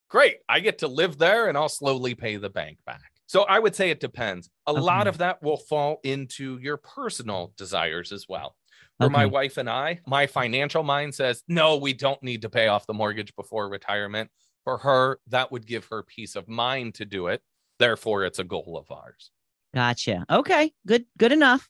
great. 0.10 0.38
I 0.48 0.62
get 0.62 0.80
to 0.80 0.88
live 0.88 1.18
there 1.18 1.50
and 1.50 1.58
I'll 1.58 1.70
slowly 1.70 2.16
pay 2.16 2.38
the 2.38 2.50
bank 2.50 2.78
back. 2.86 3.12
So 3.28 3.44
I 3.44 3.60
would 3.60 3.76
say 3.76 3.90
it 3.90 4.00
depends. 4.00 4.50
A 4.68 4.72
okay. 4.72 4.80
lot 4.80 5.08
of 5.08 5.18
that 5.18 5.44
will 5.44 5.58
fall 5.58 6.00
into 6.04 6.60
your 6.62 6.78
personal 6.78 7.54
desires 7.58 8.14
as 8.14 8.26
well. 8.30 8.56
For 9.00 9.12
my 9.12 9.28
wife 9.28 9.58
and 9.58 9.70
I, 9.70 10.00
my 10.08 10.26
financial 10.26 10.82
mind 10.82 11.14
says, 11.14 11.44
no, 11.48 11.78
we 11.78 11.94
don't 11.94 12.24
need 12.24 12.42
to 12.42 12.50
pay 12.50 12.68
off 12.68 12.88
the 12.88 12.96
mortgage 12.96 13.36
before 13.36 13.70
retirement. 13.70 14.32
For 14.64 14.80
her, 14.80 15.20
that 15.28 15.52
would 15.52 15.68
give 15.68 15.86
her 15.92 16.02
peace 16.02 16.36
of 16.36 16.48
mind 16.48 16.96
to 16.96 17.06
do 17.06 17.28
it. 17.28 17.44
Therefore, 17.78 18.26
it's 18.26 18.40
a 18.40 18.44
goal 18.44 18.76
of 18.76 18.90
ours. 18.90 19.30
Gotcha. 19.74 20.26
Okay. 20.30 20.74
Good. 20.86 21.06
Good 21.18 21.32
enough. 21.32 21.70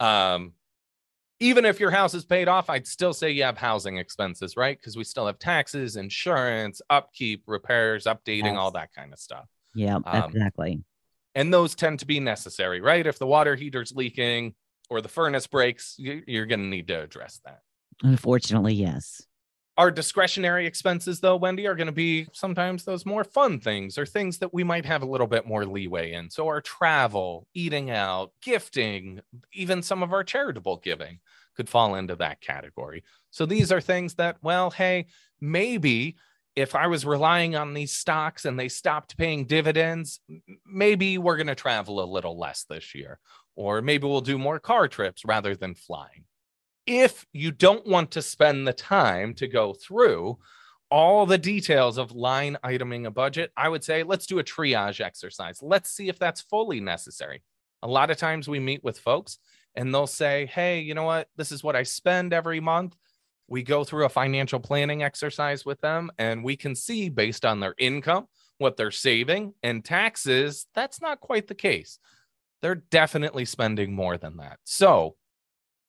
Um, 0.00 0.52
even 1.40 1.64
if 1.64 1.80
your 1.80 1.90
house 1.90 2.14
is 2.14 2.24
paid 2.24 2.48
off, 2.48 2.70
I'd 2.70 2.86
still 2.86 3.12
say 3.12 3.30
you 3.30 3.42
have 3.42 3.58
housing 3.58 3.98
expenses, 3.98 4.56
right? 4.56 4.78
Because 4.78 4.96
we 4.96 5.04
still 5.04 5.26
have 5.26 5.38
taxes, 5.38 5.96
insurance, 5.96 6.80
upkeep, 6.90 7.42
repairs, 7.46 8.04
updating, 8.04 8.56
all 8.56 8.70
that 8.72 8.92
kind 8.94 9.12
of 9.12 9.18
stuff. 9.18 9.46
Yeah. 9.74 9.96
Um, 10.06 10.30
exactly. 10.30 10.82
And 11.34 11.52
those 11.52 11.74
tend 11.74 11.98
to 11.98 12.06
be 12.06 12.20
necessary, 12.20 12.80
right? 12.80 13.06
If 13.06 13.18
the 13.18 13.26
water 13.26 13.56
heater's 13.56 13.92
leaking 13.92 14.54
or 14.88 15.00
the 15.00 15.08
furnace 15.08 15.46
breaks, 15.46 15.96
you're 15.98 16.46
going 16.46 16.60
to 16.60 16.66
need 16.66 16.88
to 16.88 17.02
address 17.02 17.40
that. 17.44 17.60
Unfortunately, 18.02 18.74
yes. 18.74 19.26
Our 19.76 19.90
discretionary 19.90 20.66
expenses, 20.66 21.18
though, 21.18 21.34
Wendy, 21.34 21.66
are 21.66 21.74
going 21.74 21.88
to 21.88 21.92
be 21.92 22.28
sometimes 22.32 22.84
those 22.84 23.04
more 23.04 23.24
fun 23.24 23.58
things 23.58 23.98
or 23.98 24.06
things 24.06 24.38
that 24.38 24.54
we 24.54 24.62
might 24.62 24.84
have 24.84 25.02
a 25.02 25.06
little 25.06 25.26
bit 25.26 25.48
more 25.48 25.66
leeway 25.66 26.12
in. 26.12 26.30
So, 26.30 26.46
our 26.46 26.60
travel, 26.60 27.48
eating 27.54 27.90
out, 27.90 28.30
gifting, 28.40 29.20
even 29.52 29.82
some 29.82 30.02
of 30.04 30.12
our 30.12 30.22
charitable 30.22 30.76
giving 30.76 31.18
could 31.56 31.68
fall 31.68 31.96
into 31.96 32.14
that 32.16 32.40
category. 32.40 33.02
So, 33.30 33.46
these 33.46 33.72
are 33.72 33.80
things 33.80 34.14
that, 34.14 34.36
well, 34.42 34.70
hey, 34.70 35.06
maybe 35.40 36.16
if 36.54 36.76
I 36.76 36.86
was 36.86 37.04
relying 37.04 37.56
on 37.56 37.74
these 37.74 37.92
stocks 37.92 38.44
and 38.44 38.56
they 38.56 38.68
stopped 38.68 39.16
paying 39.16 39.44
dividends, 39.44 40.20
maybe 40.64 41.18
we're 41.18 41.36
going 41.36 41.48
to 41.48 41.56
travel 41.56 42.00
a 42.00 42.06
little 42.06 42.38
less 42.38 42.64
this 42.68 42.94
year. 42.94 43.18
Or 43.56 43.82
maybe 43.82 44.06
we'll 44.06 44.20
do 44.20 44.38
more 44.38 44.60
car 44.60 44.86
trips 44.86 45.24
rather 45.24 45.56
than 45.56 45.74
flying 45.74 46.26
if 46.86 47.26
you 47.32 47.50
don't 47.50 47.86
want 47.86 48.10
to 48.12 48.22
spend 48.22 48.66
the 48.66 48.72
time 48.72 49.34
to 49.34 49.48
go 49.48 49.72
through 49.72 50.38
all 50.90 51.26
the 51.26 51.38
details 51.38 51.98
of 51.98 52.12
line 52.12 52.56
iteming 52.64 53.06
a 53.06 53.10
budget, 53.10 53.50
I 53.56 53.68
would 53.68 53.82
say 53.82 54.02
let's 54.02 54.26
do 54.26 54.38
a 54.38 54.44
triage 54.44 55.00
exercise. 55.00 55.60
Let's 55.62 55.90
see 55.90 56.08
if 56.08 56.18
that's 56.18 56.42
fully 56.42 56.80
necessary. 56.80 57.42
A 57.82 57.88
lot 57.88 58.10
of 58.10 58.16
times 58.16 58.48
we 58.48 58.60
meet 58.60 58.84
with 58.84 58.98
folks 58.98 59.38
and 59.74 59.92
they'll 59.92 60.06
say, 60.06 60.46
Hey, 60.46 60.80
you 60.80 60.94
know 60.94 61.04
what? 61.04 61.28
This 61.36 61.52
is 61.52 61.64
what 61.64 61.76
I 61.76 61.82
spend 61.82 62.32
every 62.32 62.60
month. 62.60 62.96
We 63.48 63.62
go 63.62 63.84
through 63.84 64.06
a 64.06 64.10
financial 64.10 64.60
planning 64.60 65.02
exercise 65.02 65.64
with 65.64 65.80
them 65.80 66.10
and 66.18 66.44
we 66.44 66.56
can 66.56 66.74
see 66.74 67.08
based 67.08 67.44
on 67.44 67.60
their 67.60 67.74
income, 67.78 68.26
what 68.58 68.76
they're 68.76 68.90
saving 68.90 69.54
and 69.62 69.84
taxes. 69.84 70.66
That's 70.74 71.00
not 71.00 71.20
quite 71.20 71.48
the 71.48 71.54
case. 71.54 71.98
They're 72.62 72.76
definitely 72.76 73.44
spending 73.44 73.94
more 73.94 74.16
than 74.16 74.38
that. 74.38 74.58
So, 74.64 75.16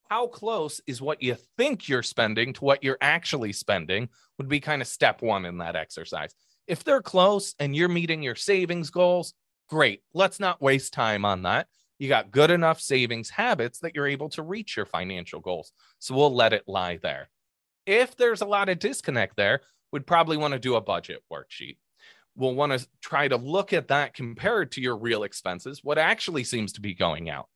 how 0.10 0.28
close 0.28 0.82
is 0.88 1.02
what 1.02 1.22
you 1.22 1.36
think 1.58 1.88
you're 1.90 2.04
spending 2.04 2.54
to 2.54 2.64
what 2.64 2.84
you're 2.84 2.98
actually 3.02 3.54
spending 3.54 4.10
would 4.38 4.48
be 4.48 4.60
kind 4.60 4.82
of 4.82 4.88
step 4.88 5.22
one 5.22 5.46
in 5.46 5.58
that 5.60 5.76
exercise. 5.76 6.34
If 6.68 6.84
they're 6.84 7.02
close 7.02 7.56
and 7.60 7.76
you're 7.76 7.90
meeting 7.90 8.24
your 8.24 8.36
savings 8.36 8.90
goals, 8.90 9.34
great. 9.70 10.02
Let's 10.14 10.40
not 10.40 10.62
waste 10.62 10.94
time 10.94 11.26
on 11.26 11.44
that. 11.44 11.68
You 11.98 12.10
got 12.10 12.32
good 12.32 12.52
enough 12.52 12.82
savings 12.82 13.30
habits 13.30 13.80
that 13.80 13.96
you're 13.96 14.08
able 14.08 14.30
to 14.30 14.44
reach 14.44 14.76
your 14.76 14.86
financial 14.86 15.40
goals. 15.40 15.72
So 16.00 16.16
we'll 16.16 16.34
let 16.34 16.54
it 16.54 16.64
lie 16.68 17.00
there. 17.02 17.30
If 17.86 18.18
there's 18.18 18.42
a 18.42 18.46
lot 18.46 18.70
of 18.70 18.80
disconnect 18.80 19.38
there, 19.38 19.62
we'd 19.92 20.08
probably 20.08 20.38
want 20.38 20.54
to 20.54 20.60
do 20.60 20.76
a 20.76 20.82
budget 20.82 21.24
worksheet. 21.32 21.78
We'll 22.36 22.56
want 22.56 22.78
to 22.78 22.86
try 23.02 23.28
to 23.28 23.38
look 23.38 23.72
at 23.72 23.88
that 23.88 24.14
compared 24.14 24.74
to 24.74 24.82
your 24.82 24.98
real 24.98 25.24
expenses, 25.24 25.82
what 25.84 25.98
actually 25.98 26.44
seems 26.44 26.74
to 26.74 26.82
be 26.82 26.94
going 26.94 27.30
out. 27.30 27.48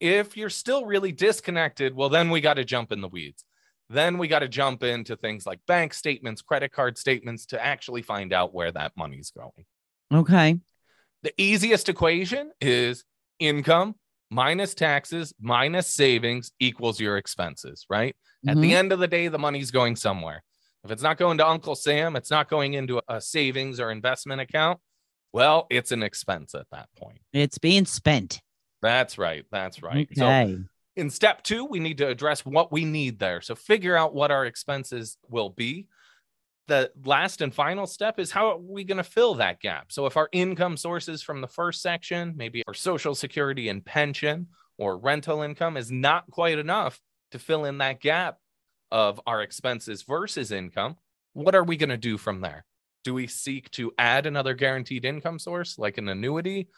If 0.00 0.36
you're 0.36 0.50
still 0.50 0.86
really 0.86 1.12
disconnected, 1.12 1.94
well, 1.94 2.08
then 2.08 2.30
we 2.30 2.40
got 2.40 2.54
to 2.54 2.64
jump 2.64 2.90
in 2.90 3.00
the 3.00 3.08
weeds. 3.08 3.44
Then 3.90 4.18
we 4.18 4.28
got 4.28 4.38
to 4.38 4.48
jump 4.48 4.82
into 4.82 5.16
things 5.16 5.46
like 5.46 5.60
bank 5.66 5.92
statements, 5.94 6.42
credit 6.42 6.72
card 6.72 6.96
statements 6.96 7.46
to 7.46 7.62
actually 7.62 8.02
find 8.02 8.32
out 8.32 8.54
where 8.54 8.70
that 8.72 8.92
money's 8.96 9.30
going. 9.30 9.66
Okay. 10.12 10.58
The 11.22 11.32
easiest 11.36 11.88
equation 11.88 12.52
is 12.60 13.04
income 13.38 13.96
minus 14.30 14.74
taxes 14.74 15.34
minus 15.40 15.88
savings 15.88 16.52
equals 16.60 17.00
your 17.00 17.16
expenses, 17.18 17.84
right? 17.90 18.14
At 18.46 18.56
the 18.60 18.70
Mhm. 18.70 18.74
end 18.74 18.92
of 18.92 19.00
the 19.00 19.08
day, 19.08 19.28
the 19.28 19.38
money's 19.38 19.70
going 19.70 19.96
somewhere. 19.96 20.44
If 20.84 20.90
it's 20.90 21.02
not 21.02 21.18
going 21.18 21.36
to 21.38 21.46
Uncle 21.46 21.74
Sam, 21.74 22.16
it's 22.16 22.30
not 22.30 22.48
going 22.48 22.72
into 22.74 23.02
a 23.08 23.20
savings 23.20 23.78
or 23.80 23.90
investment 23.90 24.40
account. 24.40 24.80
Well, 25.32 25.66
it's 25.68 25.92
an 25.92 26.02
expense 26.02 26.54
at 26.54 26.66
that 26.70 26.88
point. 26.96 27.20
it's 27.32 27.58
being 27.58 27.84
spent. 27.84 28.40
That's 28.82 29.18
right. 29.18 29.44
That's 29.50 29.82
right. 29.82 30.08
So 30.14 30.64
in 30.96 31.10
step 31.10 31.42
two, 31.42 31.64
we 31.64 31.78
need 31.80 31.98
to 31.98 32.08
address 32.08 32.44
what 32.44 32.72
we 32.72 32.84
need 32.84 33.18
there. 33.18 33.40
So 33.40 33.54
figure 33.54 33.96
out 33.96 34.14
what 34.14 34.30
our 34.30 34.46
expenses 34.46 35.16
will 35.28 35.50
be. 35.50 35.86
The 36.68 36.90
last 37.04 37.40
and 37.40 37.54
final 37.54 37.86
step 37.86 38.18
is 38.18 38.30
how 38.30 38.50
are 38.50 38.58
we 38.58 38.84
going 38.84 38.98
to 38.98 39.04
fill 39.04 39.34
that 39.36 39.60
gap? 39.60 39.90
So 39.90 40.06
if 40.06 40.16
our 40.16 40.28
income 40.30 40.76
sources 40.76 41.22
from 41.22 41.40
the 41.40 41.48
first 41.48 41.82
section, 41.82 42.34
maybe 42.36 42.62
our 42.68 42.74
social 42.74 43.14
security 43.14 43.68
and 43.68 43.84
pension 43.84 44.48
or 44.78 44.96
rental 44.96 45.42
income 45.42 45.76
is 45.76 45.90
not 45.90 46.30
quite 46.30 46.58
enough 46.58 47.00
to 47.32 47.38
fill 47.38 47.64
in 47.64 47.78
that 47.78 48.00
gap 48.00 48.38
of 48.90 49.20
our 49.26 49.42
expenses 49.42 50.02
versus 50.02 50.52
income, 50.52 50.96
what 51.32 51.54
are 51.54 51.64
we 51.64 51.76
going 51.76 51.90
to 51.90 51.96
do 51.96 52.16
from 52.16 52.40
there? 52.40 52.64
Do 53.04 53.14
we 53.14 53.26
seek 53.26 53.70
to 53.72 53.92
add 53.98 54.26
another 54.26 54.54
guaranteed 54.54 55.04
income 55.04 55.38
source 55.38 55.78
like 55.78 55.98
an 55.98 56.08
annuity? 56.08 56.68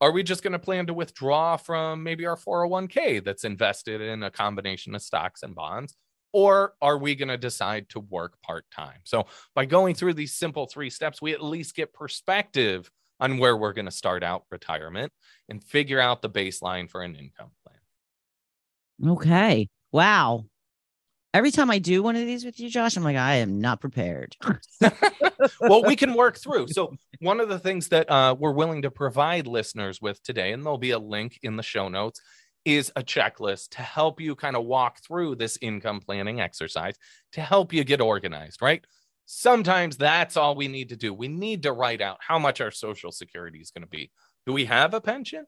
Are 0.00 0.12
we 0.12 0.22
just 0.22 0.42
going 0.42 0.52
to 0.52 0.58
plan 0.58 0.86
to 0.86 0.94
withdraw 0.94 1.56
from 1.56 2.02
maybe 2.02 2.24
our 2.26 2.36
401k 2.36 3.24
that's 3.24 3.44
invested 3.44 4.00
in 4.00 4.22
a 4.22 4.30
combination 4.30 4.94
of 4.94 5.02
stocks 5.02 5.42
and 5.42 5.54
bonds? 5.54 5.96
Or 6.32 6.74
are 6.82 6.98
we 6.98 7.14
going 7.14 7.30
to 7.30 7.38
decide 7.38 7.88
to 7.90 8.00
work 8.00 8.40
part 8.42 8.64
time? 8.70 9.00
So, 9.04 9.26
by 9.54 9.64
going 9.64 9.94
through 9.94 10.14
these 10.14 10.34
simple 10.34 10.66
three 10.66 10.90
steps, 10.90 11.22
we 11.22 11.32
at 11.32 11.42
least 11.42 11.74
get 11.74 11.92
perspective 11.92 12.90
on 13.18 13.38
where 13.38 13.56
we're 13.56 13.72
going 13.72 13.86
to 13.86 13.90
start 13.90 14.22
out 14.22 14.44
retirement 14.50 15.12
and 15.48 15.64
figure 15.64 16.00
out 16.00 16.22
the 16.22 16.30
baseline 16.30 16.88
for 16.88 17.02
an 17.02 17.16
income 17.16 17.50
plan. 17.64 19.12
Okay. 19.12 19.68
Wow. 19.90 20.44
Every 21.34 21.50
time 21.50 21.70
I 21.70 21.78
do 21.78 22.02
one 22.02 22.16
of 22.16 22.24
these 22.24 22.44
with 22.44 22.58
you, 22.58 22.70
Josh, 22.70 22.96
I'm 22.96 23.04
like, 23.04 23.16
I 23.16 23.36
am 23.36 23.60
not 23.60 23.80
prepared. 23.80 24.34
well, 25.60 25.84
we 25.84 25.94
can 25.94 26.14
work 26.14 26.38
through. 26.38 26.68
So, 26.68 26.94
one 27.20 27.38
of 27.38 27.50
the 27.50 27.58
things 27.58 27.88
that 27.88 28.10
uh, 28.10 28.34
we're 28.38 28.52
willing 28.52 28.82
to 28.82 28.90
provide 28.90 29.46
listeners 29.46 30.00
with 30.00 30.22
today, 30.22 30.52
and 30.52 30.64
there'll 30.64 30.78
be 30.78 30.92
a 30.92 30.98
link 30.98 31.38
in 31.42 31.56
the 31.56 31.62
show 31.62 31.88
notes, 31.88 32.20
is 32.64 32.90
a 32.96 33.02
checklist 33.02 33.70
to 33.70 33.82
help 33.82 34.20
you 34.20 34.34
kind 34.34 34.56
of 34.56 34.64
walk 34.64 35.00
through 35.06 35.34
this 35.34 35.58
income 35.60 36.00
planning 36.00 36.40
exercise 36.40 36.96
to 37.32 37.40
help 37.40 37.72
you 37.72 37.84
get 37.84 38.00
organized, 38.00 38.62
right? 38.62 38.84
Sometimes 39.26 39.98
that's 39.98 40.38
all 40.38 40.54
we 40.54 40.68
need 40.68 40.88
to 40.88 40.96
do. 40.96 41.12
We 41.12 41.28
need 41.28 41.62
to 41.64 41.72
write 41.72 42.00
out 42.00 42.16
how 42.20 42.38
much 42.38 42.62
our 42.62 42.70
social 42.70 43.12
security 43.12 43.58
is 43.58 43.70
going 43.70 43.82
to 43.82 43.88
be. 43.88 44.10
Do 44.46 44.54
we 44.54 44.64
have 44.64 44.94
a 44.94 45.00
pension? 45.00 45.44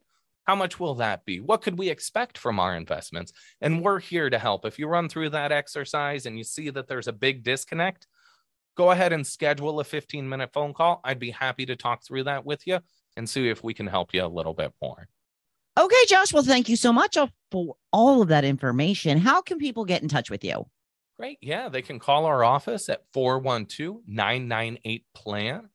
How 0.50 0.56
much 0.56 0.80
will 0.80 0.96
that 0.96 1.24
be? 1.24 1.38
What 1.38 1.62
could 1.62 1.78
we 1.78 1.90
expect 1.90 2.36
from 2.36 2.58
our 2.58 2.76
investments? 2.76 3.32
And 3.60 3.82
we're 3.82 4.00
here 4.00 4.28
to 4.28 4.36
help. 4.36 4.66
If 4.66 4.80
you 4.80 4.88
run 4.88 5.08
through 5.08 5.30
that 5.30 5.52
exercise 5.52 6.26
and 6.26 6.36
you 6.36 6.42
see 6.42 6.70
that 6.70 6.88
there's 6.88 7.06
a 7.06 7.12
big 7.12 7.44
disconnect, 7.44 8.08
go 8.76 8.90
ahead 8.90 9.12
and 9.12 9.24
schedule 9.24 9.78
a 9.78 9.84
15 9.84 10.28
minute 10.28 10.52
phone 10.52 10.74
call. 10.74 11.02
I'd 11.04 11.20
be 11.20 11.30
happy 11.30 11.66
to 11.66 11.76
talk 11.76 12.04
through 12.04 12.24
that 12.24 12.44
with 12.44 12.66
you 12.66 12.80
and 13.16 13.30
see 13.30 13.48
if 13.48 13.62
we 13.62 13.74
can 13.74 13.86
help 13.86 14.12
you 14.12 14.24
a 14.24 14.26
little 14.26 14.52
bit 14.52 14.72
more. 14.82 15.06
Okay, 15.78 16.04
Josh. 16.08 16.32
Well, 16.32 16.42
thank 16.42 16.68
you 16.68 16.74
so 16.74 16.92
much 16.92 17.16
uh, 17.16 17.28
for 17.52 17.76
all 17.92 18.20
of 18.20 18.26
that 18.26 18.44
information. 18.44 19.18
How 19.18 19.42
can 19.42 19.58
people 19.58 19.84
get 19.84 20.02
in 20.02 20.08
touch 20.08 20.30
with 20.30 20.42
you? 20.42 20.66
Great. 21.16 21.38
Yeah, 21.40 21.68
they 21.68 21.82
can 21.82 22.00
call 22.00 22.26
our 22.26 22.42
office 22.42 22.88
at 22.88 23.04
412 23.14 24.00
998 24.04 25.04
plan. 25.14 25.68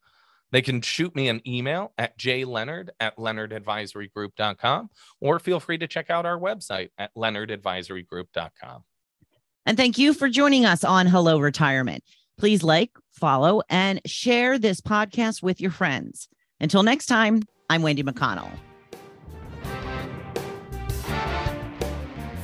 They 0.51 0.61
can 0.61 0.81
shoot 0.81 1.15
me 1.15 1.27
an 1.27 1.41
email 1.47 1.93
at 1.97 2.17
jleonard 2.17 2.89
at 2.99 3.17
leonardadvisorygroup.com 3.17 4.89
or 5.21 5.39
feel 5.39 5.59
free 5.59 5.77
to 5.77 5.87
check 5.87 6.09
out 6.09 6.25
our 6.25 6.39
website 6.39 6.89
at 6.97 7.13
leonardadvisorygroup.com. 7.15 8.83
And 9.65 9.77
thank 9.77 9.97
you 9.97 10.13
for 10.13 10.29
joining 10.29 10.65
us 10.65 10.83
on 10.83 11.07
Hello 11.07 11.39
Retirement. 11.39 12.03
Please 12.37 12.63
like, 12.63 12.91
follow, 13.11 13.61
and 13.69 13.99
share 14.05 14.59
this 14.59 14.81
podcast 14.81 15.41
with 15.41 15.59
your 15.59 15.71
friends. 15.71 16.27
Until 16.59 16.83
next 16.83 17.07
time, 17.07 17.41
I'm 17.69 17.81
Wendy 17.81 18.03
McConnell. 18.03 18.51